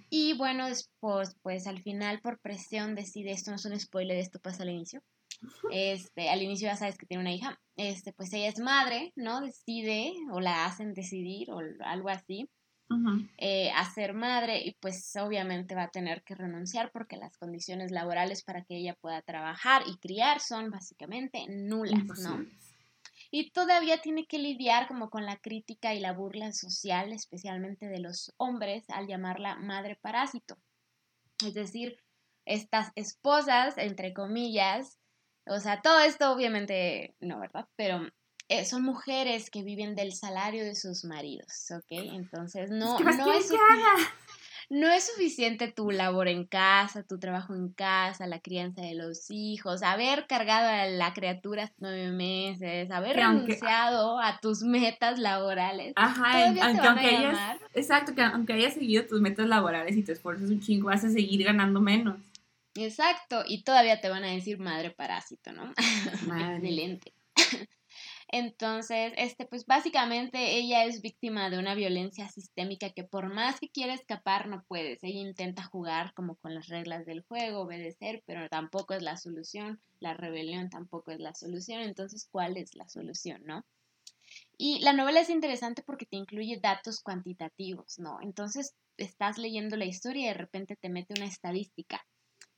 [0.09, 4.39] Y bueno, después, pues al final, por presión, decide, esto no es un spoiler, esto
[4.39, 5.01] pasa al inicio.
[5.71, 7.61] Este, al inicio ya sabes que tiene una hija.
[7.77, 9.41] Este, pues ella es madre, ¿no?
[9.41, 12.49] Decide, o la hacen decidir, o algo así
[13.37, 17.91] eh, a ser madre y pues obviamente va a tener que renunciar porque las condiciones
[17.91, 22.45] laborales para que ella pueda trabajar y criar son básicamente nulas, ¿no?
[23.31, 27.99] Y todavía tiene que lidiar como con la crítica y la burla social, especialmente de
[27.99, 30.57] los hombres, al llamarla madre parásito.
[31.43, 31.97] Es decir,
[32.45, 34.99] estas esposas, entre comillas,
[35.45, 37.67] o sea, todo esto obviamente no, ¿verdad?
[37.75, 38.07] Pero
[38.53, 41.85] eh, son mujeres que viven del salario de sus maridos, ¿ok?
[41.89, 43.51] Entonces no, no, es
[44.69, 49.29] no es suficiente tu labor en casa, tu trabajo en casa, la crianza de los
[49.29, 55.93] hijos, haber cargado a la criatura nueve meses, haber renunciado a tus metas laborales.
[55.95, 60.49] Ajá, aunque, aunque hayas, exacto, que aunque hayas seguido tus metas laborales y te esfuerzas
[60.49, 62.17] un chingo, vas a seguir ganando menos.
[62.75, 65.73] Exacto, y todavía te van a decir madre parásito, ¿no?
[66.27, 66.55] Madre.
[66.55, 67.13] Excelente.
[68.35, 73.69] Entonces, este, pues básicamente ella es víctima de una violencia sistémica que por más que
[73.69, 75.03] quiera escapar no puedes.
[75.03, 79.79] Ella intenta jugar como con las reglas del juego, obedecer, pero tampoco es la solución.
[79.99, 81.81] La rebelión tampoco es la solución.
[81.81, 83.63] Entonces, ¿cuál es la solución, no?
[84.57, 88.17] Y la novela es interesante porque te incluye datos cuantitativos, ¿no?
[88.19, 92.03] Entonces, estás leyendo la historia y de repente te mete una estadística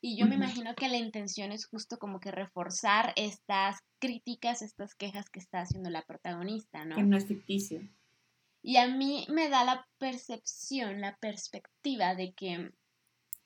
[0.06, 4.94] y yo me imagino que la intención es justo como que reforzar estas críticas, estas
[4.94, 6.96] quejas que está haciendo la protagonista, ¿no?
[6.96, 7.82] Que no es ficticio.
[8.62, 12.70] Y a mí me da la percepción, la perspectiva de que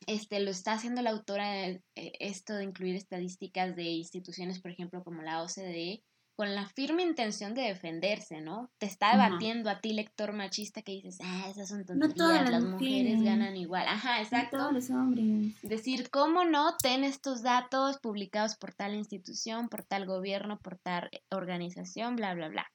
[0.05, 5.01] este, lo está haciendo la autora eh, esto de incluir estadísticas de instituciones, por ejemplo,
[5.01, 6.03] como la OCDE,
[6.39, 8.71] con la firme intención de defenderse, ¿no?
[8.77, 13.21] Te está debatiendo a ti, lector machista, que dices, ah, esas son tonterías, las, mujeres.
[13.21, 13.85] ganan igual.
[13.85, 14.55] Ajá, exacto.
[14.55, 15.61] todos los hombres.
[15.63, 16.77] Decir, ¿cómo no?
[16.77, 22.47] Ten estos datos publicados por tal institución, por tal gobierno, por tal organización, bla, bla,
[22.47, 22.71] bla.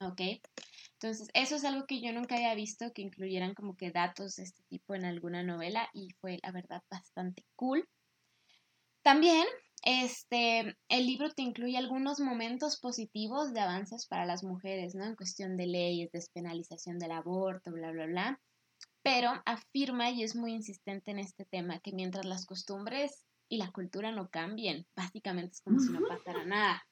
[0.00, 0.20] ¿Ok?
[1.00, 4.42] Entonces, eso es algo que yo nunca había visto, que incluyeran como que datos de
[4.42, 7.88] este tipo en alguna novela y fue, la verdad, bastante cool.
[9.00, 9.46] También
[9.84, 15.04] este, el libro te incluye algunos momentos positivos de avances para las mujeres, ¿no?
[15.04, 18.40] En cuestión de leyes, despenalización del aborto, bla, bla, bla.
[19.02, 23.70] Pero afirma, y es muy insistente en este tema, que mientras las costumbres y la
[23.72, 26.82] cultura no cambien, básicamente es como si no pasara nada.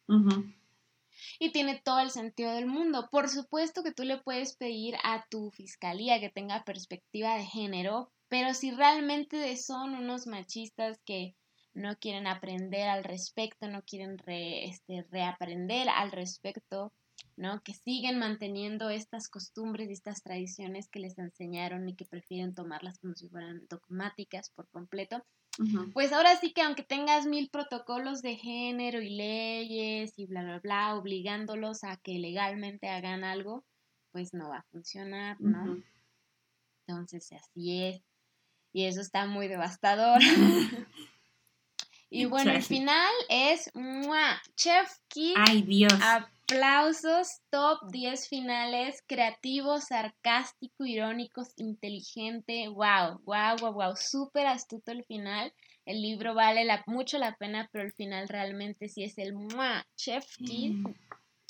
[1.38, 3.08] Y tiene todo el sentido del mundo.
[3.10, 8.12] Por supuesto que tú le puedes pedir a tu fiscalía que tenga perspectiva de género,
[8.28, 11.34] pero si realmente son unos machistas que
[11.74, 16.92] no quieren aprender al respecto, no quieren este, reaprender al respecto,
[17.36, 17.62] ¿no?
[17.62, 22.98] Que siguen manteniendo estas costumbres y estas tradiciones que les enseñaron y que prefieren tomarlas
[22.98, 25.24] como si fueran dogmáticas por completo.
[25.92, 30.60] Pues ahora sí que aunque tengas mil protocolos de género y leyes y bla, bla,
[30.60, 33.62] bla, obligándolos a que legalmente hagan algo,
[34.12, 35.82] pues no va a funcionar, ¿no?
[36.86, 38.02] Entonces así es.
[38.72, 40.20] Y eso está muy devastador.
[42.12, 43.70] y bueno, el final es
[44.54, 45.34] Chef Kid.
[45.36, 45.92] Ay, Dios
[46.52, 55.04] aplausos, top 10 finales, creativo, sarcástico, irónicos, inteligente, wow, wow, wow, wow, súper astuto el
[55.04, 55.52] final.
[55.86, 59.34] El libro vale la, mucho la pena, pero el final realmente sí es el
[59.96, 60.86] chef kid,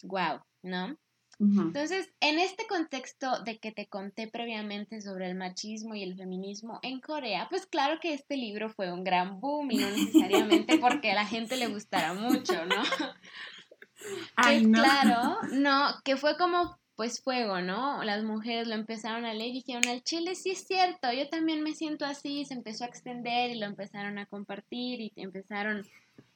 [0.05, 0.97] wow, ¿no?
[1.39, 6.79] Entonces, en este contexto de que te conté previamente sobre el machismo y el feminismo
[6.83, 11.11] en Corea, pues claro que este libro fue un gran boom y no necesariamente porque
[11.11, 12.83] a la gente le gustara mucho, ¿no?
[14.37, 14.83] Ay, no.
[14.83, 18.05] Claro, no, que fue como pues fuego, ¿no?
[18.05, 21.63] Las mujeres lo empezaron a leer y dijeron, el chile sí es cierto, yo también
[21.63, 25.85] me siento así, se empezó a extender y lo empezaron a compartir y empezaron...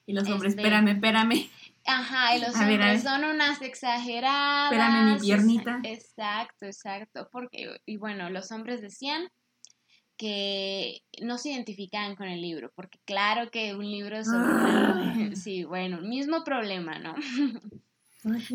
[0.06, 1.50] Y los hombres, este, espérame, espérame.
[1.84, 4.72] Ajá, y los hombres son unas exageradas.
[4.72, 5.80] Espérame mi piernita.
[5.84, 9.28] Exacto, exacto, porque, y bueno, los hombres decían
[10.16, 14.46] que no se identificaban con el libro, porque claro que un libro sobre...
[14.46, 15.30] Ah.
[15.34, 17.14] Sí, bueno, mismo problema, ¿no?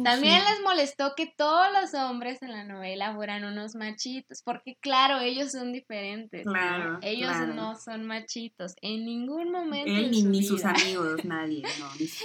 [0.03, 5.19] También les molestó que todos los hombres en la novela fueran unos machitos, porque claro,
[5.19, 6.45] ellos son diferentes.
[6.45, 9.91] Claro, Ellos no son machitos en ningún momento.
[9.91, 11.63] Él ni, sus amigos, nadie.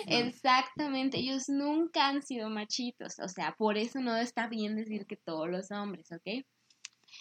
[0.07, 5.17] Exactamente, ellos nunca han sido machitos, o sea, por eso no está bien decir que
[5.17, 6.45] todos los hombres, ¿ok?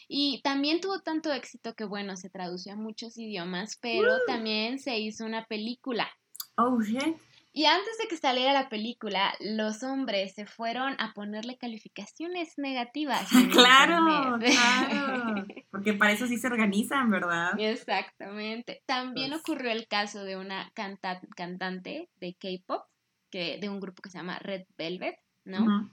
[0.08, 4.98] Y también tuvo tanto éxito que, bueno, se tradució a muchos idiomas, pero también se
[4.98, 6.10] hizo una película.
[6.58, 7.18] Oh, shit.
[7.58, 13.30] Y antes de que saliera la película, los hombres se fueron a ponerle calificaciones negativas.
[13.50, 15.46] claro, claro.
[15.72, 17.58] Porque para eso sí se organizan, ¿verdad?
[17.58, 18.84] Exactamente.
[18.86, 22.84] También pues ocurrió el caso de una cantante de K-pop,
[23.32, 25.16] que de un grupo que se llama Red Velvet,
[25.46, 25.90] ¿no?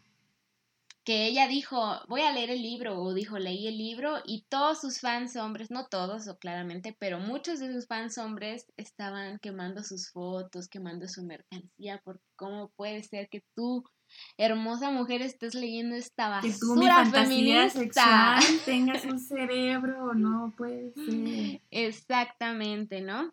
[1.05, 4.81] Que ella dijo, voy a leer el libro, o dijo, leí el libro, y todos
[4.81, 9.83] sus fans hombres, no todos, o claramente, pero muchos de sus fans hombres estaban quemando
[9.83, 13.85] sus fotos, quemando su mercancía, porque cómo puede ser que tú,
[14.37, 18.41] hermosa mujer, estés leyendo esta basura que tú, mi fantasía feminista.
[18.41, 21.63] Sexual, tengas un cerebro, no puede ser.
[21.71, 23.33] Exactamente, ¿no?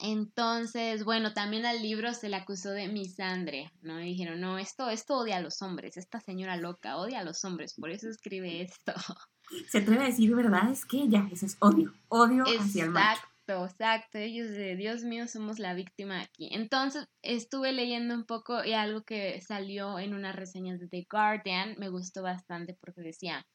[0.00, 4.00] Entonces, bueno, también al libro se le acusó de misandre, ¿no?
[4.00, 7.44] Y dijeron, no, esto, esto odia a los hombres, esta señora loca odia a los
[7.44, 8.92] hombres, por eso escribe esto.
[9.68, 13.22] Se atreve a decir verdad, es que ella, eso es odio, odio hacia el macho.
[13.48, 16.50] Exacto, exacto, ellos de Dios mío somos la víctima aquí.
[16.52, 21.76] Entonces, estuve leyendo un poco y algo que salió en unas reseñas de The Guardian,
[21.78, 23.46] me gustó bastante porque decía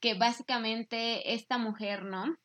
[0.00, 2.36] que básicamente esta mujer, ¿no?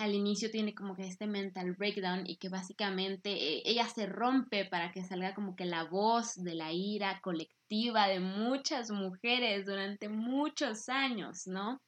[0.00, 4.64] Al inicio tiene como que este mental breakdown y que básicamente eh, ella se rompe
[4.64, 10.08] para que salga como que la voz de la ira colectiva de muchas mujeres durante
[10.08, 11.80] muchos años, ¿no?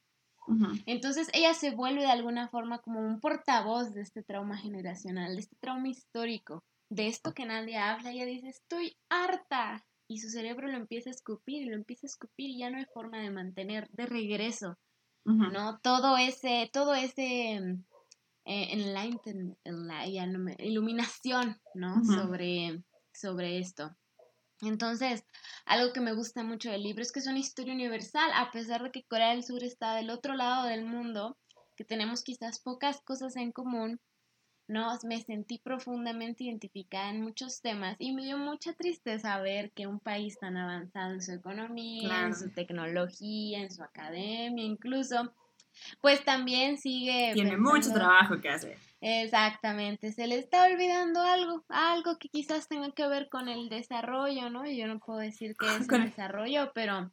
[0.84, 5.40] Entonces ella se vuelve de alguna forma como un portavoz de este trauma generacional, de
[5.40, 8.12] este trauma histórico, de esto que nadie habla.
[8.12, 9.86] Ella dice, estoy harta.
[10.06, 12.76] Y su cerebro lo empieza a escupir y lo empieza a escupir y ya no
[12.76, 14.76] hay forma de mantener de regreso,
[15.24, 15.78] ¿no?
[15.78, 17.78] Todo ese, todo ese
[18.44, 20.06] eh, en la
[20.58, 22.04] iluminación, ¿no?
[22.04, 23.96] sobre, sobre esto.
[24.60, 25.24] Entonces,
[25.66, 28.82] algo que me gusta mucho del libro es que es una historia universal, a pesar
[28.82, 31.36] de que Corea del Sur está del otro lado del mundo,
[31.76, 34.00] que tenemos quizás pocas cosas en común,
[34.66, 34.96] ¿no?
[35.02, 40.00] Me sentí profundamente identificada en muchos temas y me dio mucha tristeza ver que un
[40.00, 45.34] país tan avanzado en su economía, en su tecnología, en su academia, incluso,
[46.00, 47.32] pues también sigue...
[47.34, 48.78] Tiene mucho trabajo que hacer.
[49.00, 54.48] Exactamente, se le está olvidando algo, algo que quizás tenga que ver con el desarrollo,
[54.48, 54.64] ¿no?
[54.66, 57.12] Yo no puedo decir que es el desarrollo, pero...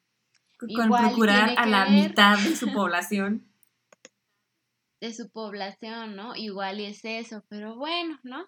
[0.57, 3.51] Con procurar a la mitad de su población.
[5.01, 6.35] De su población, ¿no?
[6.35, 8.47] Igual y es eso, pero bueno, ¿no?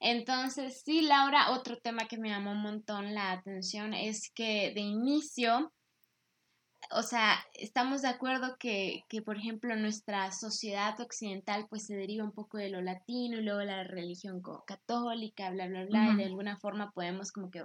[0.00, 4.80] Entonces, sí, Laura, otro tema que me llamó un montón la atención es que de
[4.80, 5.72] inicio
[6.94, 12.24] o sea, estamos de acuerdo que, que, por ejemplo, nuestra sociedad occidental pues se deriva
[12.24, 16.24] un poco de lo latino y luego la religión católica, bla, bla, bla, y de
[16.24, 17.64] alguna forma podemos como que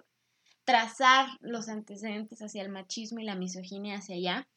[0.65, 4.47] trazar los antecedentes hacia el machismo y la misoginia hacia allá.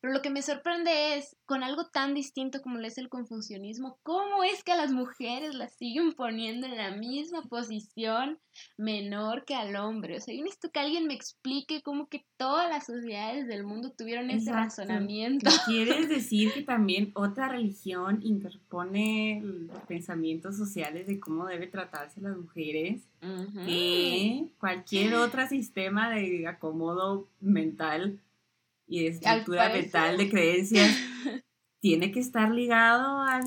[0.00, 3.98] Pero lo que me sorprende es, con algo tan distinto como lo es el confucianismo,
[4.02, 8.38] ¿cómo es que a las mujeres las siguen poniendo en la misma posición
[8.78, 10.16] menor que al hombre?
[10.16, 13.90] O sea, yo necesito que alguien me explique cómo que todas las sociedades del mundo
[13.90, 15.50] tuvieron ese razonamiento.
[15.66, 22.38] ¿Quieres decir que también otra religión interpone los pensamientos sociales de cómo debe tratarse las
[22.38, 23.02] mujeres?
[23.66, 28.18] Que cualquier otro sistema de acomodo mental
[28.90, 30.90] y de estructura mental de creencias
[31.80, 33.40] tiene que estar ligado a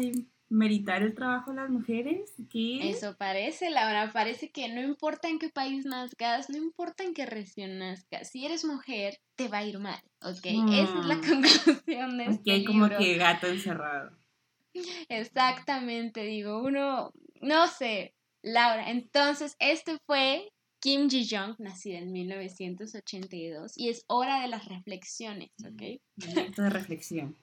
[0.49, 2.33] meritar el trabajo de las mujeres.
[2.49, 2.89] ¿Qué?
[2.89, 7.25] Eso parece, Laura, parece que no importa en qué país nazcas, no importa en qué
[7.25, 10.45] región nazcas, si eres mujer, te va a ir mal, ¿ok?
[10.45, 11.27] Esa es la mm.
[11.27, 14.17] conclusión de este hay como que gato encerrado.
[15.09, 20.51] Exactamente, digo, uno, no sé, Laura, entonces este fue
[20.83, 26.01] Kim Ji-young, nacida en 1982, y es hora de las reflexiones, ¿ok?
[26.27, 27.37] Momento de reflexión.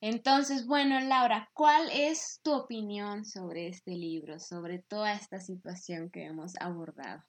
[0.00, 6.26] Entonces, bueno, Laura, ¿cuál es tu opinión sobre este libro, sobre toda esta situación que
[6.26, 7.24] hemos abordado?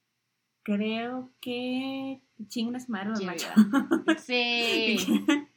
[0.61, 3.25] Creo que chingas macho.
[4.23, 4.97] Sí.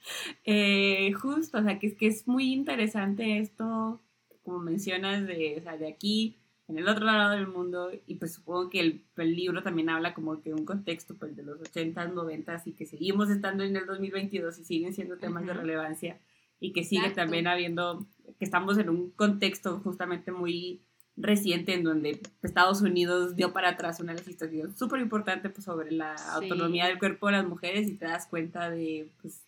[0.45, 4.01] eh, justo, o sea, que es que es muy interesante esto,
[4.43, 6.40] como mencionas, de, o sea, de aquí
[6.71, 10.41] en el otro lado del mundo y pues supongo que el, libro también habla como
[10.41, 14.59] que un contexto pues de los 80s, 90s y que seguimos estando en el 2022
[14.59, 16.21] y siguen siendo temas de relevancia
[16.61, 18.07] y que sigue también habiendo,
[18.39, 20.81] que estamos en un contexto justamente muy
[21.17, 26.15] reciente en donde Estados Unidos dio para atrás una legislación súper importante pues, sobre la
[26.35, 29.43] autonomía del cuerpo de las mujeres y te das cuenta de, pues,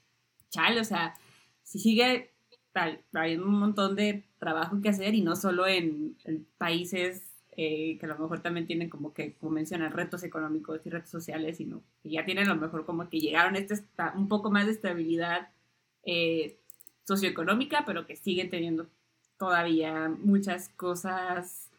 [0.50, 1.14] chale, o sea,
[1.62, 2.31] si sigue
[2.74, 6.16] hay un montón de trabajo que hacer y no solo en,
[6.58, 7.22] países
[7.56, 11.10] eh, que a lo mejor también tienen como que, como mencionar, retos económicos y retos
[11.10, 13.78] sociales, sino que ya tienen a lo mejor como que llegaron a este,
[14.14, 15.50] un poco más de estabilidad
[16.04, 16.58] eh,
[17.06, 18.88] socioeconómica, pero que siguen teniendo
[19.38, 21.70] todavía muchas cosas,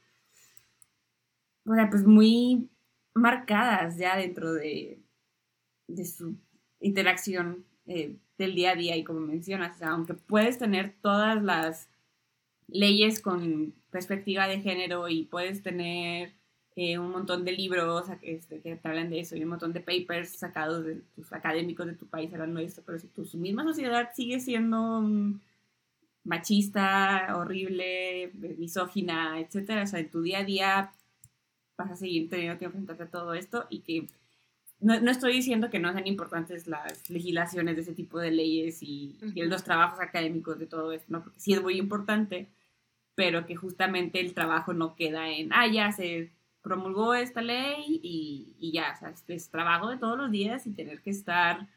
[1.65, 2.69] o sea, pues muy
[3.15, 4.99] marcadas ya dentro de,
[5.87, 6.35] de su
[6.79, 11.89] interacción eh, del día a día y como mencionas, aunque puedes tener todas las
[12.67, 16.33] leyes con perspectiva de género y puedes tener
[16.75, 19.79] eh, un montón de libros este, que te hablan de eso y un montón de
[19.79, 23.63] papers sacados de tus académicos de tu país hablando de esto, pero si tu misma
[23.63, 25.03] sociedad sigue siendo
[26.23, 30.91] machista, horrible, misógina, etcétera, o sea, en tu día a día
[31.77, 34.07] vas a seguir teniendo que enfrentarte a todo esto y que
[34.83, 38.83] no, no, estoy diciendo que no sean importantes las legislaciones de ese tipo de leyes
[38.83, 41.23] y, los trabajos académicos de todo esto, ¿no?
[41.23, 42.49] Porque sí es muy importante,
[43.15, 48.55] pero que justamente el trabajo no queda en, ah, ya se promulgó esta ley y,
[48.59, 51.67] y ya, o sea, es, trabajo de todos los días y tener que estar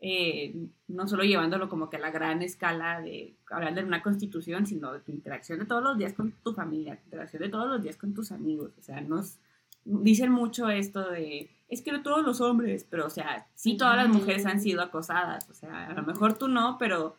[0.00, 4.66] eh, no solo llevándolo como que a la gran escala de hablar de una constitución,
[4.66, 7.68] sino de tu interacción de todos los días con tu familia, tu interacción de todos
[7.68, 9.38] los días con tus amigos, o sea, nos
[9.84, 13.96] dicen mucho esto de es que no todos los hombres, pero o sea, sí todas
[13.96, 17.16] las mujeres han sido acosadas, o sea, a lo mejor tú no, pero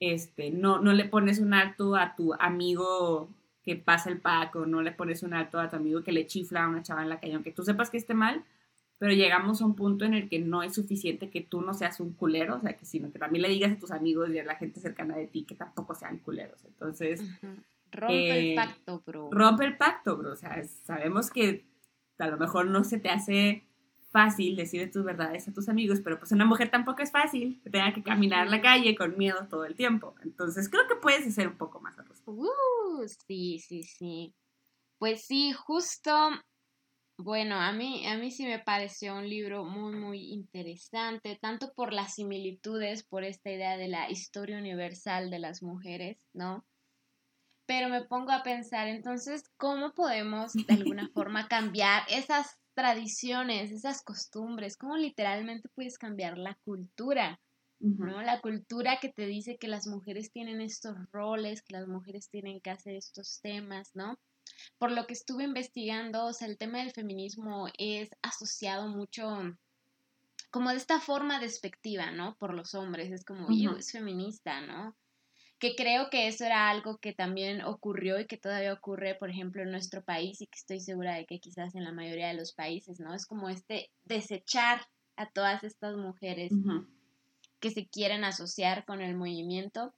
[0.00, 3.30] este, no, no le pones un alto a tu amigo
[3.62, 6.64] que pasa el paco, no le pones un alto a tu amigo que le chifla
[6.64, 8.44] a una chava en la calle, aunque tú sepas que esté mal,
[8.98, 12.00] pero llegamos a un punto en el que no es suficiente que tú no seas
[12.00, 14.44] un culero, o sea, que sino que también le digas a tus amigos y a
[14.44, 16.64] la gente cercana de ti que tampoco sean culeros.
[16.64, 17.22] Entonces,
[17.90, 19.28] rompe el eh, pacto, bro.
[19.32, 20.32] Rompe el pacto, bro.
[20.32, 21.64] O sea, sabemos que
[22.18, 23.64] a lo mejor no se te hace
[24.14, 27.68] fácil decir tus verdades a tus amigos, pero pues una mujer tampoco es fácil que
[27.68, 30.14] tenga que caminar la calle con miedo todo el tiempo.
[30.22, 34.32] Entonces creo que puedes hacer un poco más al Uh, sí, sí, sí.
[35.00, 36.12] Pues sí, justo,
[37.18, 41.92] bueno, a mí, a mí sí me pareció un libro muy, muy interesante, tanto por
[41.92, 46.64] las similitudes, por esta idea de la historia universal de las mujeres, ¿no?
[47.66, 54.02] Pero me pongo a pensar, entonces, ¿cómo podemos de alguna forma cambiar esas tradiciones, esas
[54.02, 57.40] costumbres, cómo literalmente puedes cambiar la cultura,
[57.96, 58.22] ¿no?
[58.22, 62.60] La cultura que te dice que las mujeres tienen estos roles, que las mujeres tienen
[62.60, 64.18] que hacer estos temas, ¿no?
[64.78, 69.56] Por lo que estuve investigando, o sea, el tema del feminismo es asociado mucho
[70.50, 72.36] como de esta forma despectiva, ¿no?
[72.36, 74.96] Por los hombres, es como, yo es feminista, ¿no?
[75.58, 79.62] Que creo que eso era algo que también ocurrió y que todavía ocurre, por ejemplo,
[79.62, 82.52] en nuestro país y que estoy segura de que quizás en la mayoría de los
[82.52, 83.14] países, ¿no?
[83.14, 84.82] Es como este desechar
[85.16, 86.52] a todas estas mujeres
[87.60, 89.94] que se quieren asociar con el movimiento.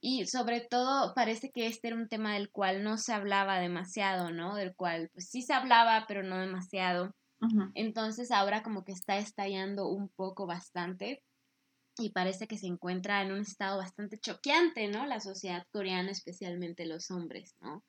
[0.00, 4.30] Y sobre todo parece que este era un tema del cual no se hablaba demasiado,
[4.30, 4.54] ¿no?
[4.54, 7.14] Del cual pues sí se hablaba, pero no demasiado.
[7.74, 11.22] Entonces ahora como que está estallando un poco bastante
[11.98, 15.06] y parece que se encuentra en un estado bastante choqueante, ¿no?
[15.06, 17.82] La sociedad coreana, especialmente los hombres, ¿no?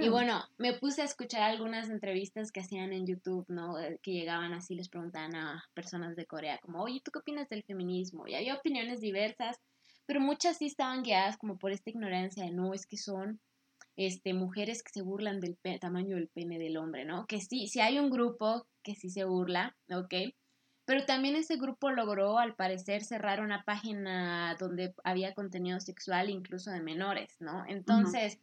[0.00, 3.78] Y bueno, me puse a escuchar algunas entrevistas que hacían en YouTube, ¿no?
[3.78, 7.48] Eh, que llegaban así, les preguntaban a personas de Corea, como, oye, ¿tú qué opinas
[7.48, 8.26] del feminismo?
[8.26, 9.58] Y había opiniones diversas,
[10.06, 13.40] pero muchas sí estaban guiadas como por esta ignorancia de, no, es que son
[13.96, 17.26] este, mujeres que se burlan del tamaño del pene del hombre, ¿no?
[17.26, 20.14] Que sí, sí hay un grupo que sí se burla, ¿ok?
[20.90, 26.72] Pero también ese grupo logró, al parecer, cerrar una página donde había contenido sexual incluso
[26.72, 27.64] de menores, ¿no?
[27.68, 28.40] Entonces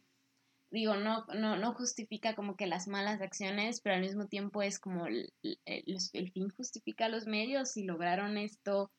[0.70, 4.78] digo, no, no, no justifica como que las malas acciones, pero al mismo tiempo es
[4.78, 7.72] como el, el, fin justifica los medios.
[7.72, 8.90] Si lograron esto,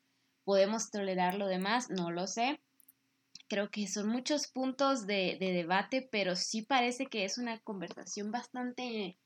[0.44, 2.60] podemos tolerar lo demás, no lo sé.
[3.48, 8.30] Creo que son muchos puntos de, de debate, pero sí parece que es una conversación
[8.30, 9.18] bastante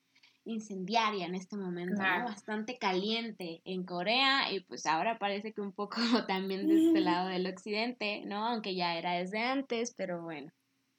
[0.45, 5.97] incendiaria en este momento, bastante caliente en Corea y pues ahora parece que un poco
[6.29, 8.47] también de este lado del occidente, ¿no?
[8.47, 10.53] Aunque ya era desde antes, pero bueno.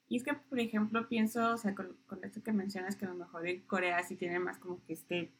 [0.07, 3.09] Y es que, por ejemplo, pienso, o sea, con, con esto que mencionas, que a
[3.09, 5.31] lo mejor en Corea sí tiene más como que este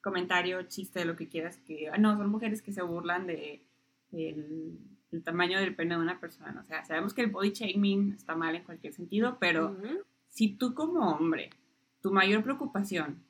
[0.00, 3.64] comentario, chiste, de lo que quieras, que ah, no, son mujeres que se burlan de
[4.12, 4.78] el,
[5.24, 6.60] tamaño del pene de una persona.
[6.62, 9.76] O sea, sabemos que el body shaming está mal en cualquier sentido, pero
[10.26, 11.50] si tú como hombre,
[12.00, 13.22] tu mayor preocupación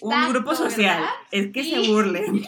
[0.00, 1.04] por un grupo social.
[1.30, 2.46] es que se burlen.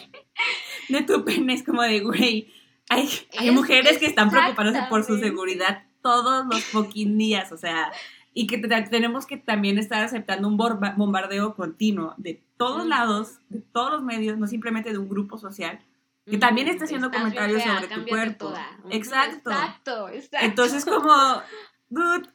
[0.89, 2.51] De tu pene, es como de, güey,
[2.89, 3.07] hay,
[3.37, 7.91] hay mujeres que están preocupadas por su seguridad todos los fucking días, o sea,
[8.33, 13.91] y que tenemos que también estar aceptando un bombardeo continuo de todos lados, de todos
[13.91, 15.79] los medios, no simplemente de un grupo social,
[16.25, 18.53] que también está haciendo comentarios sobre tu cuerpo.
[18.89, 19.51] Exacto.
[19.51, 20.45] Exacto, exacto.
[20.45, 21.41] Entonces, como,
[21.89, 22.29] dude,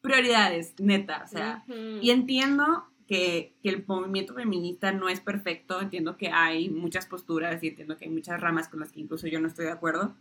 [0.00, 1.64] prioridades, neta, o sea,
[2.00, 7.62] y entiendo que, que, el movimiento feminista no es perfecto, entiendo que hay muchas posturas
[7.62, 10.16] y entiendo que hay muchas ramas con las que incluso yo no estoy de acuerdo,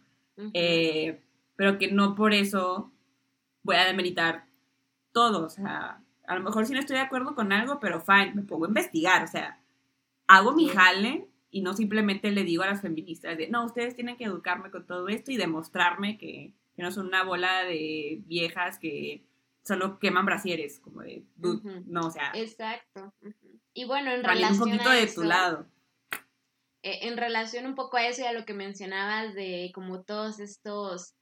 [0.53, 1.21] eh,
[1.55, 2.91] pero que no por eso
[3.63, 4.45] voy a demeritar
[5.11, 8.33] todo, o sea, a lo mejor sí no estoy de acuerdo con algo, pero fine,
[8.35, 9.59] me pongo a investigar, o sea,
[10.27, 14.17] hago mi jale y no simplemente le digo a las feministas de, no, ustedes tienen
[14.17, 19.23] que educarme con todo esto y demostrarme que, no son una bola de viejas que
[19.63, 21.25] solo queman brasieres, como de,
[21.85, 22.31] no, o sea.
[22.35, 23.13] Exacto.
[23.73, 25.65] Y bueno, en relación un poquito de tu lado.
[26.83, 30.39] Eh, en relación un poco a eso y a lo que mencionabas de como todos
[30.39, 31.15] estos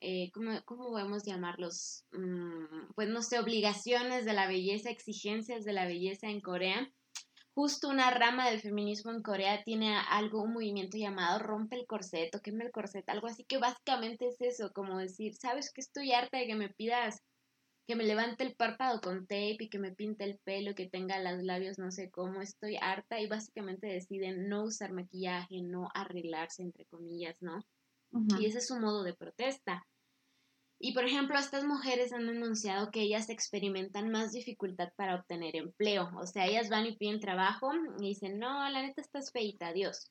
[0.00, 2.04] eh, ¿cómo, ¿cómo, podemos llamarlos?
[2.12, 6.92] Mm, pues no sé, obligaciones de la belleza, exigencias de la belleza en Corea.
[7.54, 12.34] Justo una rama del feminismo en Corea tiene algo, un movimiento llamado rompe el corset
[12.34, 16.12] o queme el corset, algo así que básicamente es eso, como decir, ¿sabes que estoy
[16.12, 17.22] harta de que me pidas
[17.86, 21.20] que me levante el párpado con tape y que me pinte el pelo, que tenga
[21.20, 26.62] los labios no sé cómo, estoy harta y básicamente deciden no usar maquillaje, no arreglarse,
[26.62, 27.64] entre comillas, ¿no?
[28.38, 29.86] Y ese es su modo de protesta.
[30.78, 36.10] Y por ejemplo, estas mujeres han denunciado que ellas experimentan más dificultad para obtener empleo.
[36.20, 40.10] O sea, ellas van y piden trabajo y dicen, no, la neta estás feita, adiós.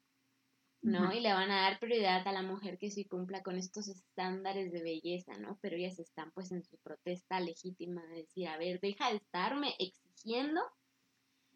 [0.86, 1.12] ¿No?
[1.12, 4.72] Y le van a dar prioridad a la mujer que sí cumpla con estos estándares
[4.72, 5.58] de belleza, ¿no?
[5.62, 9.74] Pero ellas están pues en su protesta legítima de decir, a ver, deja de estarme
[9.80, 10.62] exigiendo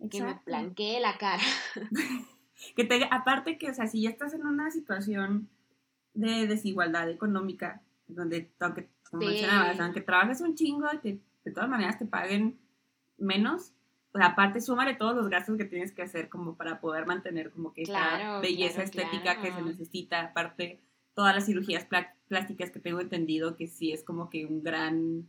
[0.10, 1.44] que me planquee la cara.
[2.76, 5.50] que te, aparte que, o sea, si ya estás en una situación
[6.14, 11.70] de desigualdad económica, donde aunque, como mencionabas, aunque trabajes un chingo y que de todas
[11.70, 12.60] maneras te paguen
[13.18, 13.74] menos,
[14.12, 17.74] pues aparte súmale todos los gastos que tienes que hacer como para poder mantener como
[17.74, 20.82] que esta belleza estética que se necesita, aparte
[21.14, 21.86] todas las cirugías
[22.28, 25.28] plásticas que tengo entendido que sí es como que un gran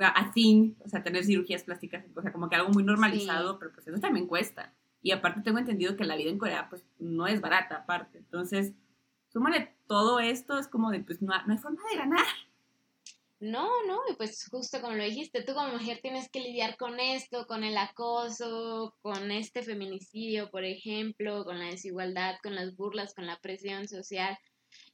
[0.00, 3.86] así, o sea, tener cirugías plásticas, o sea, como que algo muy normalizado, pero pues
[3.86, 4.72] eso también cuesta.
[5.02, 8.18] Y aparte tengo entendido que la vida en Corea pues no es barata aparte.
[8.18, 8.72] Entonces,
[9.28, 12.24] súmale todo esto, es como de, pues no, hay forma de ganar.
[13.44, 16.98] No, no, y pues justo como lo dijiste, tú como mujer tienes que lidiar con
[16.98, 23.12] esto, con el acoso, con este feminicidio, por ejemplo, con la desigualdad, con las burlas,
[23.12, 24.38] con la presión social.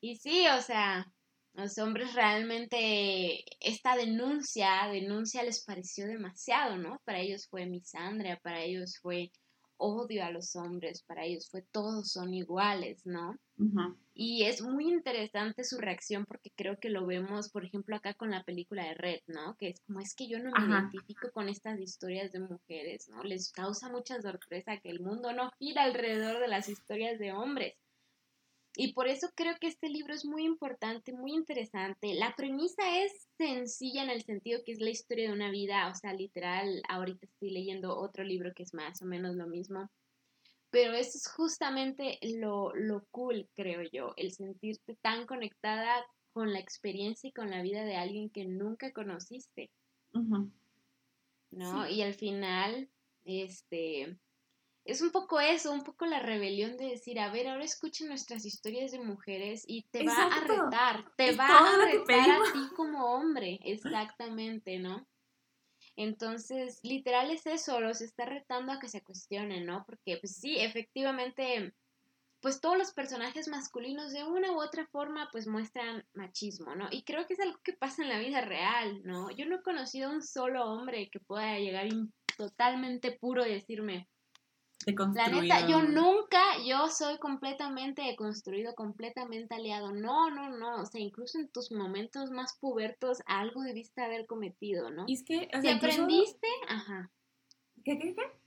[0.01, 1.07] Y sí, o sea,
[1.53, 7.01] los hombres realmente esta denuncia, denuncia les pareció demasiado, ¿no?
[7.05, 9.30] Para ellos fue misandria, para ellos fue
[9.76, 13.36] odio a los hombres, para ellos fue todos son iguales, ¿no?
[14.14, 18.30] Y es muy interesante su reacción porque creo que lo vemos, por ejemplo, acá con
[18.30, 19.56] la película de Red, ¿no?
[19.56, 23.22] Que es como es que yo no me identifico con estas historias de mujeres, ¿no?
[23.22, 27.74] Les causa mucha sorpresa que el mundo no gira alrededor de las historias de hombres.
[28.76, 32.14] Y por eso creo que este libro es muy importante, muy interesante.
[32.14, 35.94] La premisa es sencilla en el sentido que es la historia de una vida, o
[35.94, 39.90] sea, literal, ahorita estoy leyendo otro libro que es más o menos lo mismo,
[40.70, 46.60] pero eso es justamente lo, lo cool, creo yo, el sentirte tan conectada con la
[46.60, 49.70] experiencia y con la vida de alguien que nunca conociste.
[51.50, 51.88] ¿No?
[51.88, 52.88] Y al final,
[53.24, 54.16] este,
[54.84, 58.44] es un poco eso, un poco la rebelión de decir, a ver, ahora escuchen nuestras
[58.44, 63.14] historias de mujeres y te va a retar, te va a retar a ti como
[63.14, 65.06] hombre, exactamente, ¿no?
[66.03, 69.84] Entonces, literal es eso, los está retando a que se cuestionen, ¿no?
[69.84, 71.74] Porque, pues sí, efectivamente,
[72.40, 76.88] pues todos los personajes masculinos de una u otra forma, pues muestran machismo, ¿no?
[76.90, 79.30] Y creo que es algo que pasa en la vida real, ¿no?
[79.30, 81.86] Yo no he conocido a un solo hombre que pueda llegar
[82.38, 84.09] totalmente puro y decirme,
[84.87, 89.93] la neta, yo nunca, yo soy completamente deconstruido, completamente aliado.
[89.93, 90.83] No, no, no.
[90.83, 95.05] O sea, incluso en tus momentos más pubertos, algo debiste haber cometido, ¿no?
[95.07, 97.11] Y es que, o sea, si aprendiste, ajá.
[97.85, 98.41] ¿Qué, qué, qué?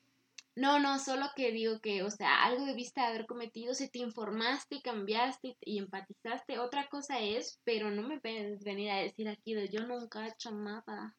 [0.55, 4.75] No, no, solo que digo que, o sea, algo debiste haber cometido, si te informaste
[4.75, 9.55] y cambiaste y, empatizaste, otra cosa es, pero no me puedes venir a decir aquí
[9.55, 11.15] de yo nunca he hecho nada.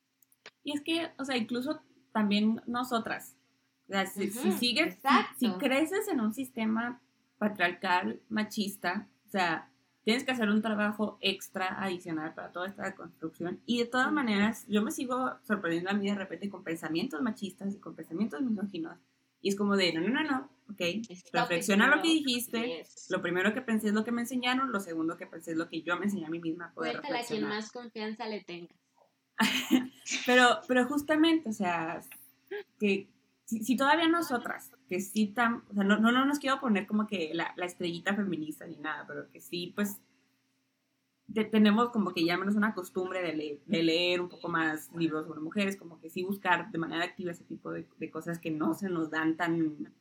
[0.62, 1.80] Y es que, o sea, incluso
[2.12, 3.36] también nosotras,
[4.14, 4.98] si, sigues,
[5.38, 7.00] si, creces en un sistema
[7.38, 9.70] patriarcal, machista, o sea,
[10.04, 13.60] tienes que hacer un trabajo extra adicional para toda esta construcción.
[13.66, 17.74] Y de todas maneras, yo me sigo sorprendiendo a mí de repente con pensamientos machistas
[17.74, 18.98] y con pensamientos misóginos.
[19.40, 20.80] Y es como de, no, no, no, no, ok,
[21.32, 22.84] reflexiona lo que dijiste.
[23.10, 25.68] Lo primero que pensé es lo que me enseñaron, lo segundo que pensé es lo
[25.68, 26.72] que yo me enseñé a mí misma.
[26.72, 28.76] Poder a quien más confianza le tengas.
[30.26, 32.00] pero, pero justamente, o sea,
[32.78, 33.08] que
[33.44, 37.32] si, todavía nosotras, que sí tan, o sea, no, no, nos quiero poner como que
[37.34, 40.00] la, la estrellita feminista ni nada, pero que sí, pues,
[41.50, 45.40] tenemos como que ya menos una costumbre de, de, leer un poco más libros sobre
[45.40, 48.74] mujeres, como que sí buscar de manera activa ese tipo de, de cosas que no
[48.74, 49.92] se nos dan tan,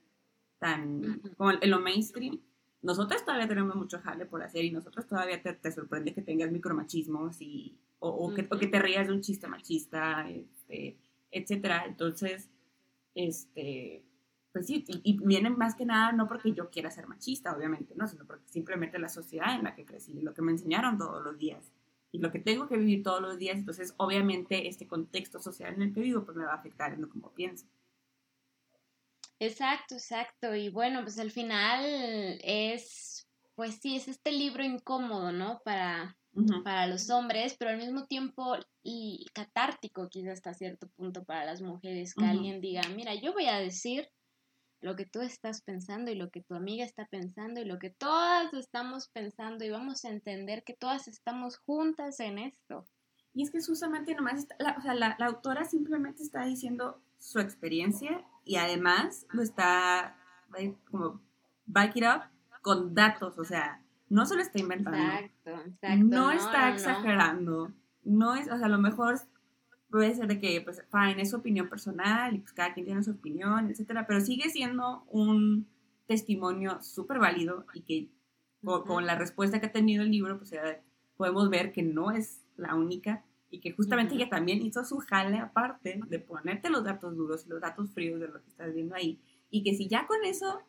[0.59, 2.39] tan, como en lo mainstream.
[2.81, 6.51] Nosotros todavía tenemos mucho jale por hacer y nosotros todavía te, te sorprende que tengas
[6.51, 10.97] micromachismos y, o, o, que, o, que, te rías de un chiste machista, este,
[11.31, 11.85] etcétera.
[11.87, 12.49] Entonces,
[13.15, 14.03] este,
[14.51, 18.07] pues sí, y, vienen más que nada no porque yo quiera ser machista, obviamente, no,
[18.07, 21.37] sino porque simplemente la sociedad en la que crecí, lo que me enseñaron todos los
[21.37, 21.71] días
[22.11, 25.81] y lo que tengo que vivir todos los días, entonces obviamente este contexto social en
[25.81, 27.65] el que vivo pues me va a afectar en lo como pienso.
[29.39, 30.55] Exacto, exacto.
[30.55, 31.83] Y bueno, pues al final
[32.43, 35.61] es, pues sí, es este libro incómodo, ¿no?
[35.65, 36.15] Para,
[36.63, 41.61] para los hombres, pero al mismo tiempo y catártico quizás hasta cierto punto para las
[41.61, 44.09] mujeres, que alguien diga, mira, yo voy a decir
[44.81, 47.89] lo que tú estás pensando y lo que tu amiga está pensando y lo que
[47.89, 52.85] todas estamos pensando y vamos a entender que todas estamos juntas en esto.
[53.33, 57.39] Y es que justamente nomás, la, o sea, la, la, autora simplemente está diciendo su
[57.39, 60.17] experiencia y además lo está
[60.91, 61.21] como
[61.65, 62.23] back it up
[62.61, 63.81] con datos, o sea,
[64.13, 64.97] no se lo está inventando.
[64.97, 66.05] Exacto, exacto.
[66.05, 67.71] No, está exagerando.
[68.03, 68.35] No.
[68.35, 69.19] es, o sea, a lo mejor
[69.89, 73.01] puede ser de que, pues, fine, es su opinión personal y pues cada quien tiene
[73.03, 75.67] su opinión, etcétera, pero sigue siendo un
[76.05, 78.09] testimonio súper válido y que
[78.61, 80.53] con, la respuesta que ha tenido el libro, pues
[81.17, 85.39] podemos ver que no es la única y que justamente ella también hizo su jale
[85.39, 88.95] aparte de ponerte los datos duros y los datos fríos de lo que estás viendo
[88.95, 90.61] ahí y que si ya con eso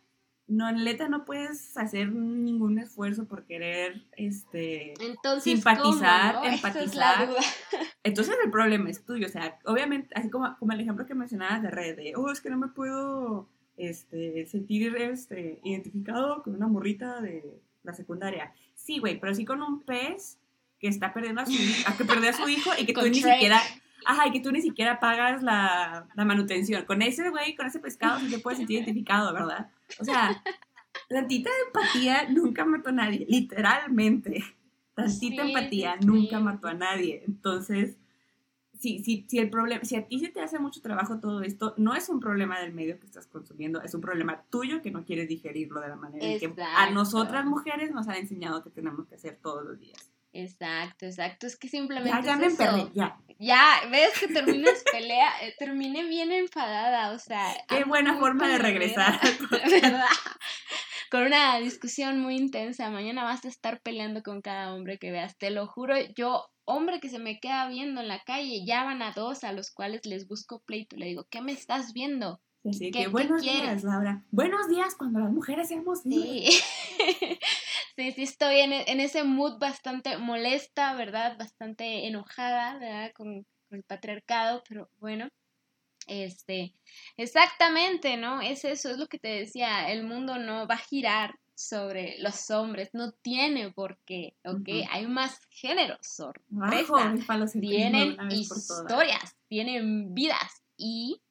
[0.47, 4.95] no, neta, no puedes hacer ningún esfuerzo por querer este,
[5.41, 7.31] simpatizar, empatizar.
[8.03, 9.27] Entonces el problema es tuyo.
[9.27, 12.41] O sea, obviamente, así como, como el ejemplo que mencionabas de red, de, oh, es
[12.41, 18.53] que no me puedo este, sentir este, identificado con una morrita de la secundaria.
[18.75, 20.39] Sí, güey, pero sí con un pez
[20.79, 21.53] que está perdiendo a su,
[21.87, 23.61] a que perdió a su hijo y que tú ni siquiera
[24.07, 26.85] Ajá, y que tú ni siquiera pagas la, la manutención.
[26.85, 29.71] Con ese güey, con ese pescado, sí te puedes sentir identificado, ¿verdad?
[30.01, 30.43] O sea,
[31.09, 34.45] tantita empatía nunca mató a nadie, literalmente.
[34.95, 37.25] Tantita empatía nunca mató a nadie.
[37.27, 37.97] Entonces,
[38.79, 41.75] si, si, si el problema, si a ti se te hace mucho trabajo todo esto,
[41.79, 45.05] no es un problema del medio que estás consumiendo, es un problema tuyo que no
[45.05, 49.07] quieres digerirlo de la manera en que a nosotras mujeres nos han enseñado que tenemos
[49.07, 50.14] que hacer todos los días.
[50.35, 51.47] Exacto, exacto.
[51.47, 52.11] Es que simplemente.
[52.11, 52.91] Ya, ya me eso.
[52.93, 53.17] ya.
[53.39, 57.55] Ya, ves que terminas pelea, eh, terminé bien enfadada, o sea.
[57.69, 59.21] Qué buena forma de regresar.
[59.51, 60.05] ¿Verdad?
[61.11, 62.91] Con una discusión muy intensa.
[62.91, 65.39] Mañana vas a estar peleando con cada hombre que veas.
[65.39, 69.03] Te lo juro, yo, hombre que se me queda viendo en la calle, ya van
[69.03, 70.97] a dos a los cuales les busco pleito.
[70.97, 72.41] Le digo, ¿qué me estás viendo?
[72.73, 74.25] Sí, que buenos días, Laura.
[74.31, 76.49] Buenos días cuando las mujeres seamos Sí.
[77.97, 81.37] Sí, sí, estoy en, en, ese mood bastante molesta, ¿verdad?
[81.39, 83.13] Bastante enojada, ¿verdad?
[83.15, 85.29] Con, con, el patriarcado, pero bueno.
[86.07, 86.75] Este,
[87.17, 88.43] exactamente, ¿no?
[88.43, 92.51] Es eso, es lo que te decía, el mundo no va a girar sobre los
[92.51, 94.69] hombres, no tiene por qué, ¿ok?
[94.91, 97.15] Hay más géneros, sorpresa,
[97.61, 101.23] tienen historias, tienen vidas y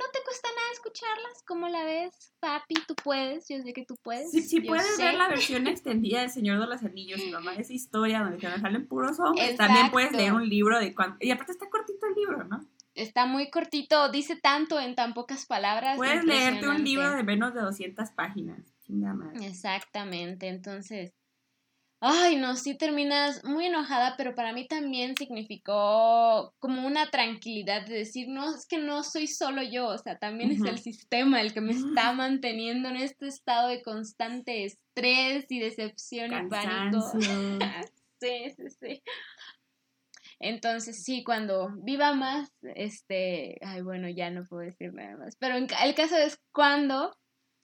[0.00, 2.32] no te cuesta nada escucharlas, ¿cómo la ves?
[2.40, 4.30] Papi, tú puedes, yo sé que tú puedes.
[4.30, 7.72] Si, si puedes ver la versión extendida del Señor de los Anillos y mamá esa
[7.72, 11.18] historia donde te salen puros hombres, también puedes leer un libro de cuánto...
[11.20, 12.66] Y aparte está cortito el libro, ¿no?
[12.94, 15.96] Está muy cortito, dice tanto en tan pocas palabras.
[15.96, 18.74] Puedes leerte un libro de menos de 200 páginas.
[19.40, 21.12] Exactamente, entonces
[22.02, 27.94] Ay, no, sí terminas muy enojada, pero para mí también significó como una tranquilidad de
[27.94, 31.52] decir, no, es que no soy solo yo, o sea, también es el sistema el
[31.52, 37.02] que me está manteniendo en este estado de constante estrés y decepción y pánico.
[38.20, 39.02] sí, sí, sí.
[40.38, 45.56] Entonces, sí, cuando viva más, este, ay, bueno, ya no puedo decir nada más, pero
[45.56, 47.14] el caso es cuando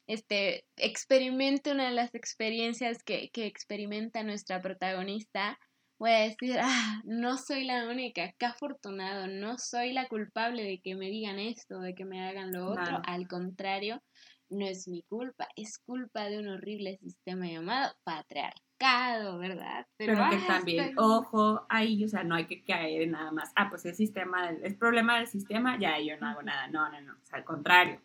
[0.07, 5.59] este, experimente una de las experiencias que, que experimenta nuestra protagonista,
[5.99, 10.81] voy a decir, ah, no soy la única, qué afortunado, no soy la culpable de
[10.81, 14.03] que me digan esto, de que me hagan lo otro, al contrario,
[14.49, 19.87] no es mi culpa, es culpa de un horrible sistema llamado patriarcado, ¿verdad?
[19.97, 23.69] Pero, que también, ojo, ahí, o sea, no hay que caer en nada más, ah,
[23.71, 27.13] pues el sistema, es problema del sistema, ya yo no hago nada, no, no, no,
[27.15, 28.01] o sea, al contrario,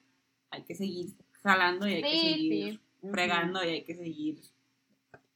[0.49, 1.13] hay que seguir
[1.43, 2.79] jalando y hay que seguir
[3.09, 4.39] fregando y hay que seguir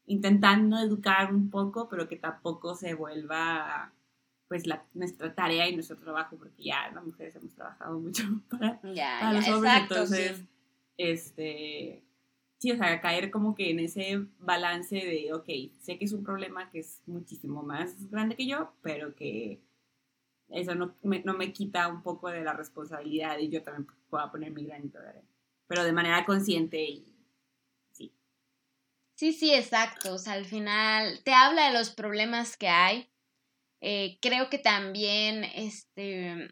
[0.08, 3.92] intentando educar un poco, pero que tampoco se vuelva
[4.48, 8.80] pues la, nuestra tarea y nuestro trabajo, porque ya las mujeres hemos trabajado mucho para,
[9.34, 10.44] los hombres, entonces,
[10.98, 12.04] este,
[12.60, 15.48] sí, o sea, caer como que en ese balance de, ok,
[15.82, 19.60] sé que es un problema que es muchísimo más grande que yo, pero que
[20.50, 24.32] eso no me, no me quita un poco de la responsabilidad y yo también puedo
[24.32, 25.35] poner mi granito de arena
[25.68, 27.06] pero de manera consciente y
[27.92, 28.14] sí.
[29.16, 30.14] Sí, sí, exacto.
[30.14, 33.10] O sea, al final te habla de los problemas que hay.
[33.82, 36.50] Eh, creo que también este,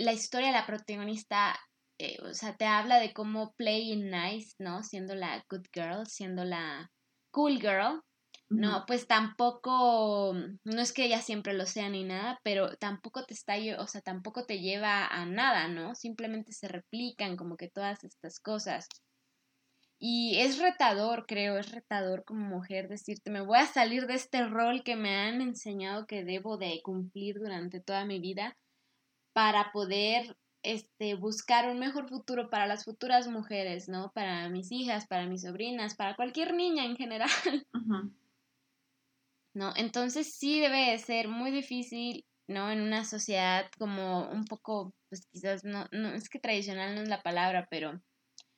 [0.00, 1.58] la, historia de la protagonista,
[1.98, 4.82] eh, o sea, te habla de cómo play nice, ¿no?
[4.82, 6.90] Siendo la good girl, siendo la
[7.30, 8.02] cool girl.
[8.50, 10.34] No, pues tampoco,
[10.64, 14.00] no es que ella siempre lo sea ni nada, pero tampoco te está, o sea,
[14.00, 15.94] tampoco te lleva a nada, ¿no?
[15.94, 18.86] Simplemente se replican como que todas estas cosas.
[19.98, 24.44] Y es retador, creo, es retador como mujer decirte, me voy a salir de este
[24.46, 28.56] rol que me han enseñado que debo de cumplir durante toda mi vida
[29.32, 34.12] para poder este, buscar un mejor futuro para las futuras mujeres, ¿no?
[34.12, 37.30] Para mis hijas, para mis sobrinas, para cualquier niña en general.
[39.54, 39.72] ¿No?
[39.76, 42.70] Entonces sí debe de ser muy difícil, ¿no?
[42.70, 47.08] En una sociedad como un poco, pues quizás no, no, es que tradicional no es
[47.08, 48.00] la palabra, pero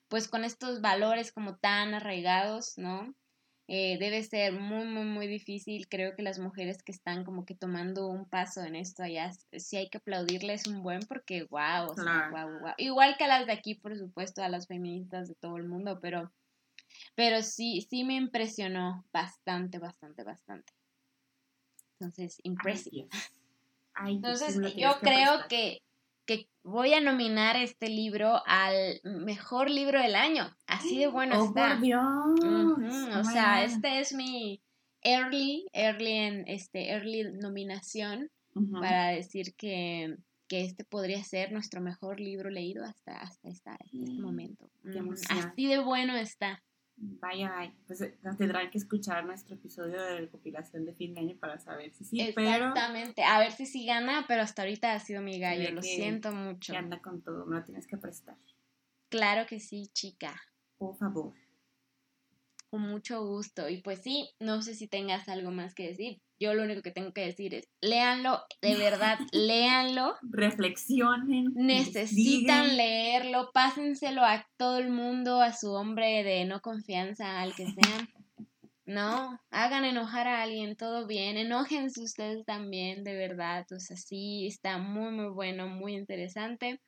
[0.09, 3.15] pues con estos valores como tan arraigados, ¿no?
[3.69, 5.89] Eh, debe ser muy, muy, muy difícil.
[5.89, 9.77] Creo que las mujeres que están como que tomando un paso en esto allá, sí
[9.77, 12.75] hay que aplaudirles un buen porque, wow, o sea, wow, wow.
[12.79, 15.99] Igual que a las de aquí, por supuesto, a las feministas de todo el mundo,
[16.01, 16.33] pero,
[17.17, 20.76] pero sí, sí me impresionó bastante, bastante, bastante.
[21.99, 23.09] Entonces, impressive.
[24.07, 25.83] Entonces, yo creo que,
[26.27, 30.55] que, voy a nominar este libro al mejor libro del año.
[30.67, 31.79] Así de bueno oh, está.
[33.21, 34.61] O sea, este es mi
[35.03, 38.31] early, early en este early nominación
[38.81, 40.17] para decir que,
[40.49, 44.71] que, este podría ser nuestro mejor libro leído hasta, hasta, hasta este mm, momento.
[45.31, 46.63] así de bueno está.
[46.99, 51.59] Vaya, pues eh, tendrán que escuchar nuestro episodio de recopilación de fin de año para
[51.59, 55.39] saber si sí, Exactamente, a ver si sí gana, pero hasta ahorita ha sido mi
[55.39, 56.73] gallo, lo siento mucho.
[56.73, 58.37] Que anda con todo, me lo tienes que prestar.
[59.11, 60.35] Claro que sí, chica.
[60.79, 61.35] Por favor.
[62.77, 63.70] Con mucho gusto.
[63.70, 66.20] Y pues sí, no sé si tengas algo más que decir.
[66.39, 70.14] Yo lo único que tengo que decir es, léanlo, de verdad, léanlo.
[70.20, 71.55] Reflexionen.
[71.55, 77.64] Necesitan leerlo, pásenselo a todo el mundo, a su hombre de no confianza, al que
[77.64, 78.11] sea.
[78.85, 83.64] No, hagan enojar a alguien, todo bien, enójense ustedes también, de verdad.
[83.72, 86.83] O sea, sí, está muy, muy bueno, muy interesante.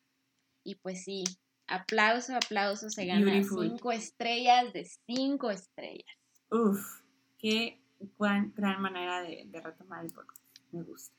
[0.62, 1.24] Y pues sí,
[1.69, 6.07] aplauso, aplauso, se gana cinco estrellas de cinco estrellas.
[6.51, 7.03] Uf,
[7.39, 7.81] qué
[8.19, 10.43] gran, gran manera de, retomar el podcast.
[10.73, 11.14] Me gusta.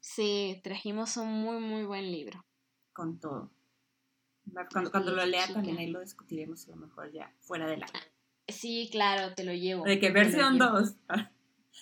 [0.00, 2.44] Sí, trajimos un muy, muy buen libro.
[2.92, 3.50] Con todo.
[4.70, 7.86] Cuando, cuando lo lea también ahí lo discutiremos a lo mejor ya fuera de la...
[8.46, 9.84] Sí, claro, te lo llevo.
[9.84, 10.94] De qué versión 2.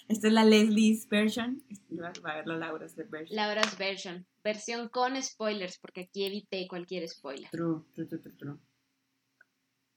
[0.08, 1.62] Esta es la Leslie's version.
[1.92, 3.36] Va a ver la Laura's version.
[3.36, 4.26] Laura's version.
[4.42, 7.50] versión con spoilers, porque aquí evité cualquier spoiler.
[7.50, 8.58] True, true, true, true.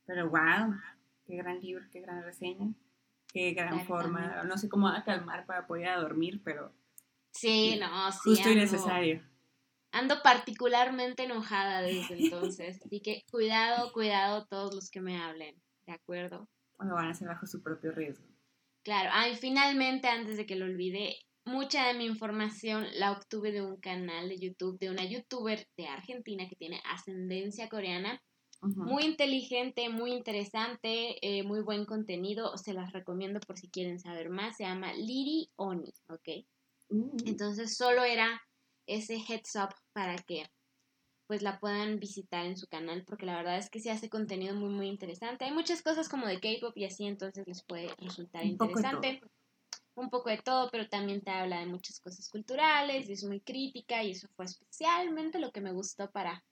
[0.05, 0.75] Pero wow,
[1.25, 2.73] qué gran libro, qué gran reseña,
[3.27, 4.43] qué gran forma.
[4.43, 6.71] No sé cómo calmar para poder dormir, pero.
[7.31, 8.19] Sí, no, sí.
[8.23, 9.21] Justo y necesario.
[9.91, 12.81] Ando particularmente enojada desde entonces.
[12.85, 15.55] así que cuidado, cuidado todos los que me hablen.
[15.87, 16.49] ¿De acuerdo?
[16.77, 18.34] Cuando van a ser bajo su propio riesgo.
[18.86, 19.09] Claro.
[19.11, 23.63] Ah, y finalmente, antes de que lo olvide, mucha de mi información la obtuve de
[23.63, 28.21] un canal de YouTube de una youtuber de Argentina que tiene ascendencia coreana.
[28.61, 32.57] Muy inteligente, muy interesante, eh, muy buen contenido.
[32.57, 34.57] Se las recomiendo por si quieren saber más.
[34.57, 36.45] Se llama Liri Oni, ¿ok?
[36.89, 37.27] Mm.
[37.27, 38.41] Entonces solo era
[38.88, 40.45] ese heads up para que
[41.28, 44.55] pues la puedan visitar en su canal porque la verdad es que sí hace contenido
[44.55, 45.45] muy muy interesante.
[45.45, 49.21] Hay muchas cosas como de K-pop y así, entonces les puede resultar interesante.
[49.95, 53.39] un poco de todo, pero también te habla de muchas cosas culturales y es muy
[53.39, 56.43] crítica y eso fue especialmente lo que me gustó para,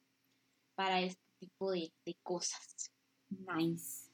[0.75, 1.91] para este tipo de,
[2.23, 2.91] cosas.
[3.29, 4.09] Nice.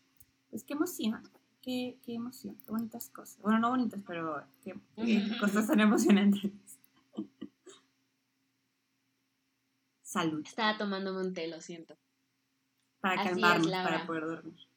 [0.49, 1.22] Pues qué emoción,
[1.62, 3.39] qué, qué emoción, qué bonitas cosas.
[3.41, 4.74] Bueno, no bonitas, pero qué,
[5.39, 6.51] cosas tan emocionantes.
[10.10, 10.41] Salud.
[10.43, 11.95] Estaba tomándome un té, lo siento.
[12.99, 14.68] Para calmarnos, para poder dormir.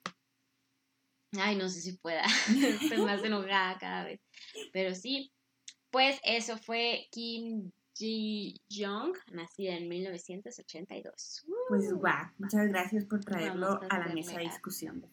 [1.39, 2.23] Ay, no sé si pueda.
[2.83, 4.21] Estoy más enojada cada vez.
[4.75, 5.33] Pero sí,
[5.91, 11.47] pues eso fue Kim Ji-young, nacida en 1982.
[11.71, 15.09] Pues guau, muchas gracias por traerlo a la mesa de discusión de.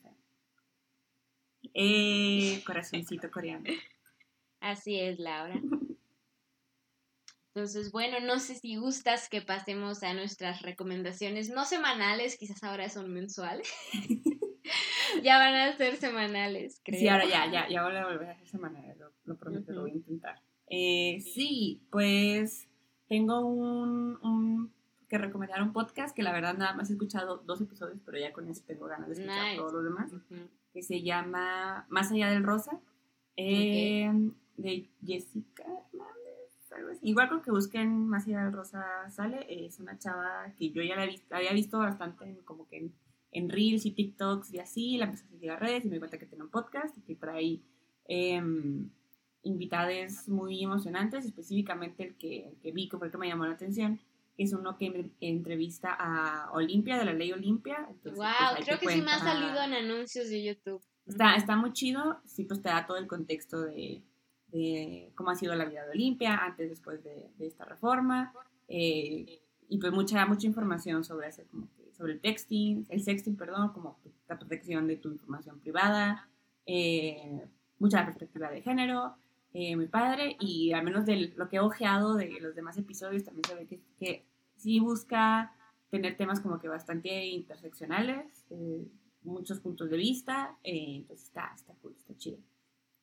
[1.74, 3.63] Eh, corazoncito coreano.
[4.59, 5.55] Así es, Laura.
[7.53, 12.89] Entonces, bueno, no sé si gustas que pasemos a nuestras recomendaciones, no semanales, quizás ahora
[12.89, 13.67] son mensuales.
[15.23, 16.99] ya van a ser semanales, creo.
[16.99, 19.91] Sí, ahora ya, ya, ya voy a volver a ser semanales, lo, prometo, lo voy
[19.91, 20.41] a intentar.
[20.67, 22.67] Eh, sí, pues
[23.07, 24.71] tengo un,
[25.09, 28.31] que recomendar un podcast que la verdad nada más he escuchado dos episodios, pero ya
[28.31, 30.11] con eso tengo ganas de escuchar todos los demás,
[30.71, 32.79] que se llama Más allá del rosa,
[33.35, 34.11] eh,
[34.57, 35.65] de Jessica
[37.01, 41.53] Igual creo que busquen del rosa sale, es una chava que yo ya la había
[41.53, 42.91] visto bastante como que
[43.32, 45.99] en, Reels y TikToks y así, la empecé a seguir a redes y me di
[45.99, 47.63] cuenta que tiene un podcast y que por ahí...
[48.07, 48.41] Eh,
[49.43, 53.53] invitadas muy emocionantes, específicamente el que, que vi, que fue el que me llamó la
[53.53, 53.99] atención,
[54.38, 57.88] es uno que entrevista a Olimpia, de la ley Olimpia.
[58.05, 58.15] wow,
[58.55, 60.82] pues, creo que sí me ha salido en anuncios de YouTube.
[61.05, 64.01] Está, está muy chido, sí, pues te da todo el contexto de,
[64.51, 68.33] de cómo ha sido la vida de Olimpia antes, después de, de esta reforma,
[68.67, 73.69] eh, y pues mucha, mucha información sobre, ese, como sobre el texting, el sexting, perdón,
[73.73, 76.27] como la protección de tu información privada,
[76.65, 77.45] eh,
[77.77, 79.15] mucha perspectiva de género,
[79.53, 83.23] eh, muy padre y al menos de lo que he ojeado de los demás episodios
[83.23, 84.25] también se ve que, que
[84.57, 85.55] sí busca
[85.89, 88.87] tener temas como que bastante interseccionales, eh,
[89.23, 92.37] muchos puntos de vista, eh, entonces está, está cool, está chido.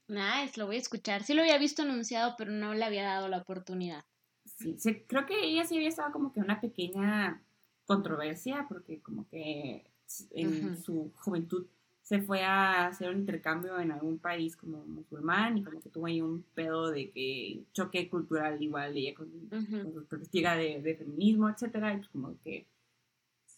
[0.08, 1.22] Nice, lo voy a escuchar.
[1.24, 4.04] Sí lo había visto anunciado, pero no le había dado la oportunidad.
[4.44, 4.76] Sí,
[5.06, 7.42] creo que ella sí había estado como que una pequeña
[7.84, 9.90] controversia, porque como que
[10.30, 11.66] en su juventud
[12.06, 16.06] se fue a hacer un intercambio en algún país como musulmán y como que tuvo
[16.06, 21.94] ahí un pedo de que choque cultural igual ella con, su perspectiva de, feminismo, etcétera,
[21.94, 22.64] y pues como que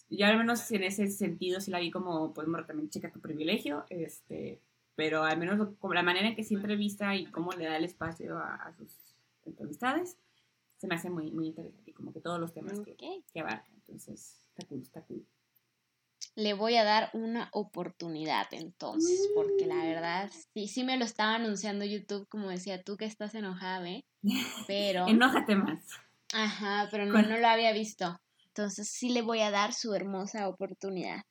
[0.09, 3.85] ya al menos en ese sentido sí la vi como, pues también checa tu privilegio,
[3.91, 4.63] este,
[4.99, 7.85] pero al menos como la manera en que se entrevista y cómo le da el
[7.85, 9.15] espacio a, sus
[9.47, 10.19] entrevistades,
[10.77, 14.41] se me hace muy, muy interesante, como que todos los temas que, que abarca, entonces
[14.51, 15.25] está cool, está cool
[16.35, 19.83] le voy a dar una oportunidad entonces, porque la mm.
[19.83, 24.05] verdad, sí, sí me lo estaba anunciando YouTube, como decía tú que estás enojada, ¿eh?
[24.67, 25.07] Pero...
[25.07, 25.85] Enójate más.
[26.33, 28.21] Ajá, pero no, no, lo había visto.
[28.49, 31.23] Entonces sí le voy a dar su hermosa oportunidad.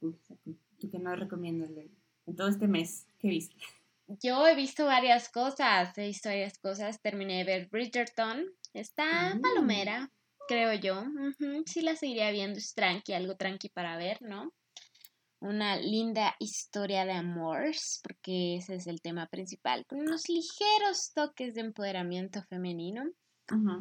[0.00, 1.70] ¿Tú qué nos recomiendas
[2.26, 3.56] en todo este mes que viste?
[4.22, 7.00] Yo he visto varias cosas, he visto varias cosas.
[7.00, 8.46] Terminé de ver Bridgerton.
[8.72, 9.40] Está mm.
[9.40, 10.10] palomera,
[10.46, 11.04] creo yo.
[11.66, 14.52] Sí la seguiría viendo, es tranqui, algo tranqui para ver, ¿no?
[15.40, 17.70] Una linda historia de amor,
[18.02, 23.04] porque ese es el tema principal, con unos ligeros toques de empoderamiento femenino.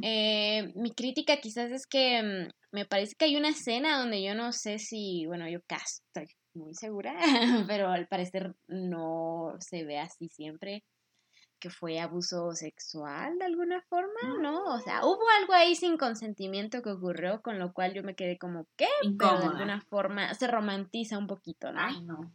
[0.04, 4.36] Eh, mi crítica quizás es que mm, me parece que hay una escena donde yo
[4.36, 7.16] no sé si, bueno, yo casi estoy muy segura,
[7.68, 10.84] pero al parecer no se ve así siempre
[11.60, 14.66] que fue abuso sexual de alguna forma, ¿no?
[14.66, 18.38] O sea, hubo algo ahí sin consentimiento que ocurrió, con lo cual yo me quedé
[18.38, 18.88] como, ¿qué?
[19.18, 21.80] Pero de alguna forma se romantiza un poquito, ¿no?
[21.80, 22.32] Ay, no,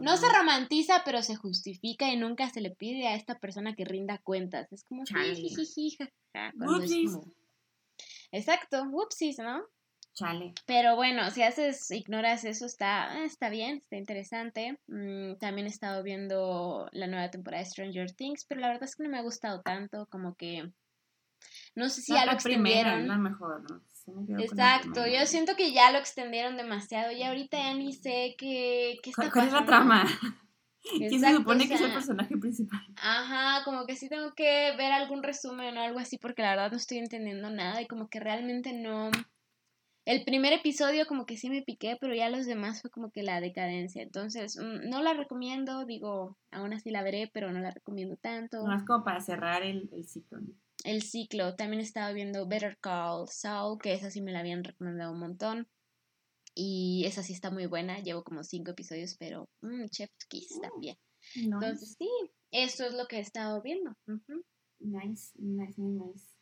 [0.00, 3.84] no, se romantiza, pero se justifica y nunca se le pide a esta persona que
[3.84, 4.70] rinda cuentas.
[4.72, 5.04] Es como,
[8.32, 9.64] Exacto, whoopsies, ¿no?
[10.16, 10.54] Chale.
[10.64, 14.80] Pero bueno, si haces, ignoras eso, está, está bien, está interesante.
[14.86, 18.96] Mm, también he estado viendo la nueva temporada de Stranger Things, pero la verdad es
[18.96, 20.72] que no me ha gustado tanto, como que
[21.74, 23.06] no sé si ya lo extendieron.
[23.06, 23.82] la mejor, ¿no?
[24.38, 29.10] Exacto, yo siento que ya lo extendieron demasiado y ahorita ya ni sé qué, qué
[29.10, 30.04] está ¿Cuál, es la trama?
[30.80, 32.86] ¿Quién se supone que es el personaje principal?
[32.96, 36.70] Ajá, como que sí tengo que ver algún resumen o algo así porque la verdad
[36.70, 39.10] no estoy entendiendo nada y como que realmente no...
[40.06, 43.22] El primer episodio como que sí me piqué, pero ya los demás fue como que
[43.22, 44.02] la decadencia.
[44.02, 48.64] Entonces, mm, no la recomiendo, digo, aún así la veré, pero no la recomiendo tanto.
[48.64, 50.40] Más como para cerrar el, el ciclo.
[50.40, 50.54] ¿no?
[50.86, 51.56] el ciclo.
[51.56, 55.68] También estaba viendo Better Call Saul, que esa sí me la habían recomendado un montón.
[56.54, 57.98] Y esa sí está muy buena.
[58.00, 60.96] Llevo como cinco episodios, pero mmm, Chef Kiss también.
[61.34, 62.08] Entonces, sí,
[62.50, 63.92] eso es lo que he estado viendo.
[64.78, 66.35] Nice, nice, nice.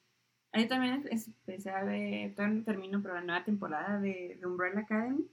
[0.54, 4.80] Ahí también empecé a ver, todavía no termino, pero la nueva temporada de, de Umbrella
[4.80, 5.26] Academy.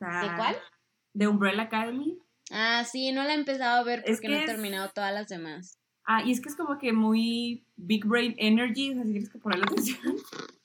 [0.00, 0.56] ¿De cuál?
[1.12, 2.18] De Umbrella Academy.
[2.50, 5.78] Ah, sí, no la he empezado a ver porque no he terminado todas las demás.
[6.06, 9.28] Ah, y es que es como que muy Big Brain Energy, o sea, si quieres
[9.28, 10.00] que ponerle atención.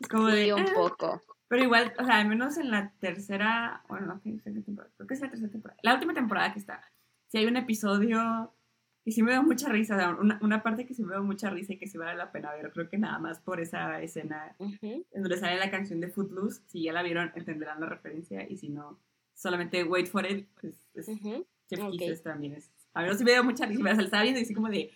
[0.00, 0.54] Es como sí, de.
[0.54, 0.72] un ah".
[0.74, 1.20] poco.
[1.48, 5.28] Pero igual, o sea, al menos en la tercera, bueno, no creo que es la
[5.28, 5.78] tercera temporada.
[5.82, 6.82] La última temporada que está.
[7.28, 8.54] Si hay un episodio
[9.04, 11.72] y sí me da mucha risa, una, una, parte que sí me da mucha risa
[11.72, 15.04] y que sí vale la pena ver, creo que nada más por esa escena en
[15.12, 18.68] donde sale la canción de Footloose, si ya la vieron entenderán la referencia y si
[18.68, 19.00] no,
[19.34, 21.06] solamente wait for it, pues es,
[21.68, 24.54] Chef también es a ver, sí me dio mucha risa, me estaba viendo y así
[24.54, 24.90] como de,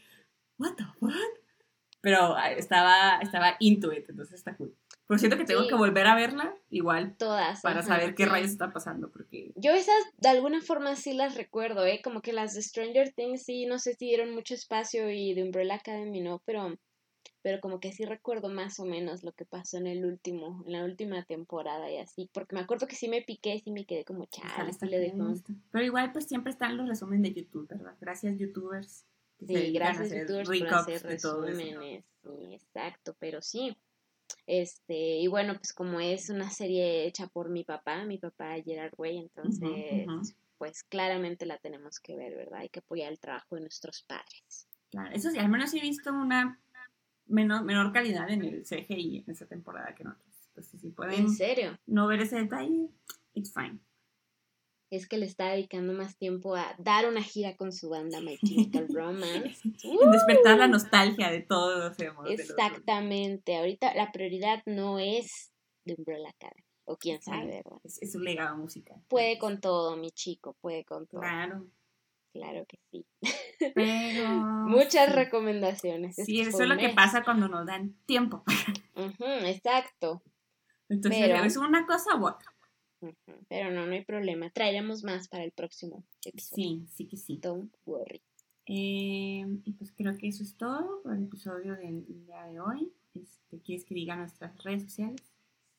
[0.59, 1.13] what the fuck?
[2.01, 4.75] Pero ah, estaba, estaba into it, entonces está cool.
[5.07, 7.15] Pero siento que tengo que volver a verla, igual.
[7.17, 7.61] Todas.
[7.61, 9.53] Para saber qué rayos está pasando, porque...
[9.55, 12.01] Yo esas, de alguna forma, sí las recuerdo, ¿eh?
[12.03, 15.45] Como que las de Stranger Things sí, no sé si dieron mucho espacio y de
[15.45, 16.77] Umbrella Academy no, pero
[17.47, 20.73] pero como que sí recuerdo más o menos lo que pasó en el último, en
[20.73, 24.05] la última temporada y así, porque me acuerdo que sí me piqué, sí me quedé
[24.05, 25.15] como chale, le
[25.71, 27.95] Pero igual pues siempre están los resúmenes de YouTube, ¿verdad?
[28.01, 29.07] Gracias youtubers.
[29.47, 33.77] sí, gracias youtubers por hacer resúmenes, sí, exacto, pero sí.
[34.47, 38.95] Este, y bueno, pues como es una serie hecha por mi papá, mi papá Gerard
[38.97, 40.07] Way, entonces,
[40.59, 42.61] pues claramente la tenemos que ver, ¿verdad?
[42.61, 44.69] Hay que apoyar el trabajo de nuestros padres.
[44.91, 46.61] Claro, eso sí, al menos he visto una
[47.27, 50.27] menor, menor calidad en el CGI en esa temporada que en otras.
[50.49, 51.79] Entonces, si pueden ¿En serio?
[51.87, 52.89] no ver ese detalle,
[53.35, 53.79] it's fine.
[54.97, 58.39] Es que le está dedicando más tiempo a dar una gira con su banda My
[58.39, 59.61] Chemical Romance.
[59.85, 63.57] en despertar la nostalgia de todos los Exactamente.
[63.57, 65.53] Ahorita la prioridad no es
[65.85, 66.65] de Umbrella Academy.
[66.89, 67.81] O quién sabe, ¿verdad?
[67.83, 69.03] Es, es un legado musical.
[69.09, 71.21] Puede con todo, mi chico, puede con todo.
[71.21, 71.67] Claro.
[72.33, 73.07] Claro que sí.
[73.75, 74.29] Pero.
[74.69, 76.17] Muchas recomendaciones.
[76.17, 78.45] Sí, eso es lo que pasa cuando nos dan tiempo.
[78.95, 80.23] exacto.
[80.89, 82.56] Entonces, es una cosa u otra.
[83.49, 84.51] Pero no, no hay problema.
[84.51, 86.65] Traeremos más para el próximo episodio.
[86.65, 87.39] Sí, sí que sí.
[87.41, 88.21] Don't worry.
[88.67, 92.93] Eh, y pues creo que eso es todo por el episodio del día de hoy.
[93.15, 95.23] Este, ¿Quieres que diga nuestras redes sociales?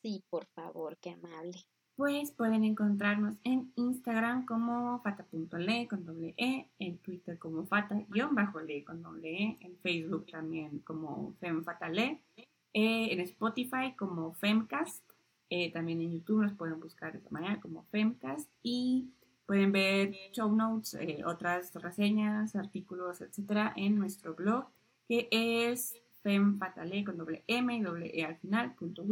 [0.02, 1.58] Sí, por favor, qué amable
[1.98, 9.02] pues pueden encontrarnos en Instagram como fata.le con doble E, en Twitter como fata-le con
[9.02, 15.02] doble E, en Facebook también como femfatale, eh, en Spotify como femcast,
[15.50, 19.10] eh, también en YouTube nos pueden buscar de esta manera como femcast y
[19.46, 24.66] pueden ver show notes, eh, otras reseñas, artículos, etcétera, en nuestro blog
[25.08, 29.04] que es femfatale con doble M y doble E al final, punto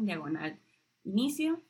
[0.00, 0.58] diagonal
[1.04, 1.62] inicio.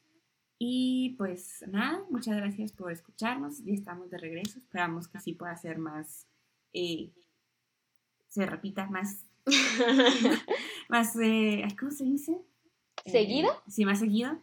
[0.59, 3.65] Y pues nada, muchas gracias por escucharnos.
[3.65, 4.59] Ya estamos de regreso.
[4.59, 6.27] Esperamos que sí pueda ser más,
[6.73, 7.13] eh,
[8.29, 9.25] se repita más,
[10.89, 12.41] más, eh, ¿cómo se dice?
[13.09, 13.51] ¿Seguido?
[13.51, 14.39] Eh, sí, más seguido.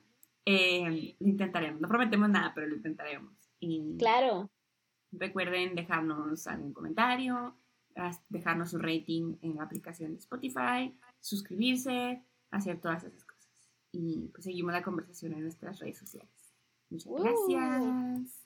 [0.46, 1.82] lo intentaremos.
[1.82, 3.34] No prometemos nada, pero lo intentaremos.
[3.60, 4.50] Y claro.
[5.12, 7.56] Recuerden dejarnos algún comentario,
[8.30, 13.36] dejarnos un rating en la aplicación de Spotify, suscribirse, hacer todas esas cosas
[13.96, 16.30] y pues seguimos la conversación en nuestras redes sociales.
[16.90, 17.16] Muchas uh.
[17.16, 18.46] gracias.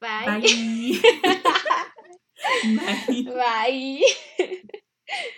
[0.00, 0.40] Bye.
[0.40, 1.00] Bye.
[3.24, 4.02] Bye.
[4.38, 4.70] Bye.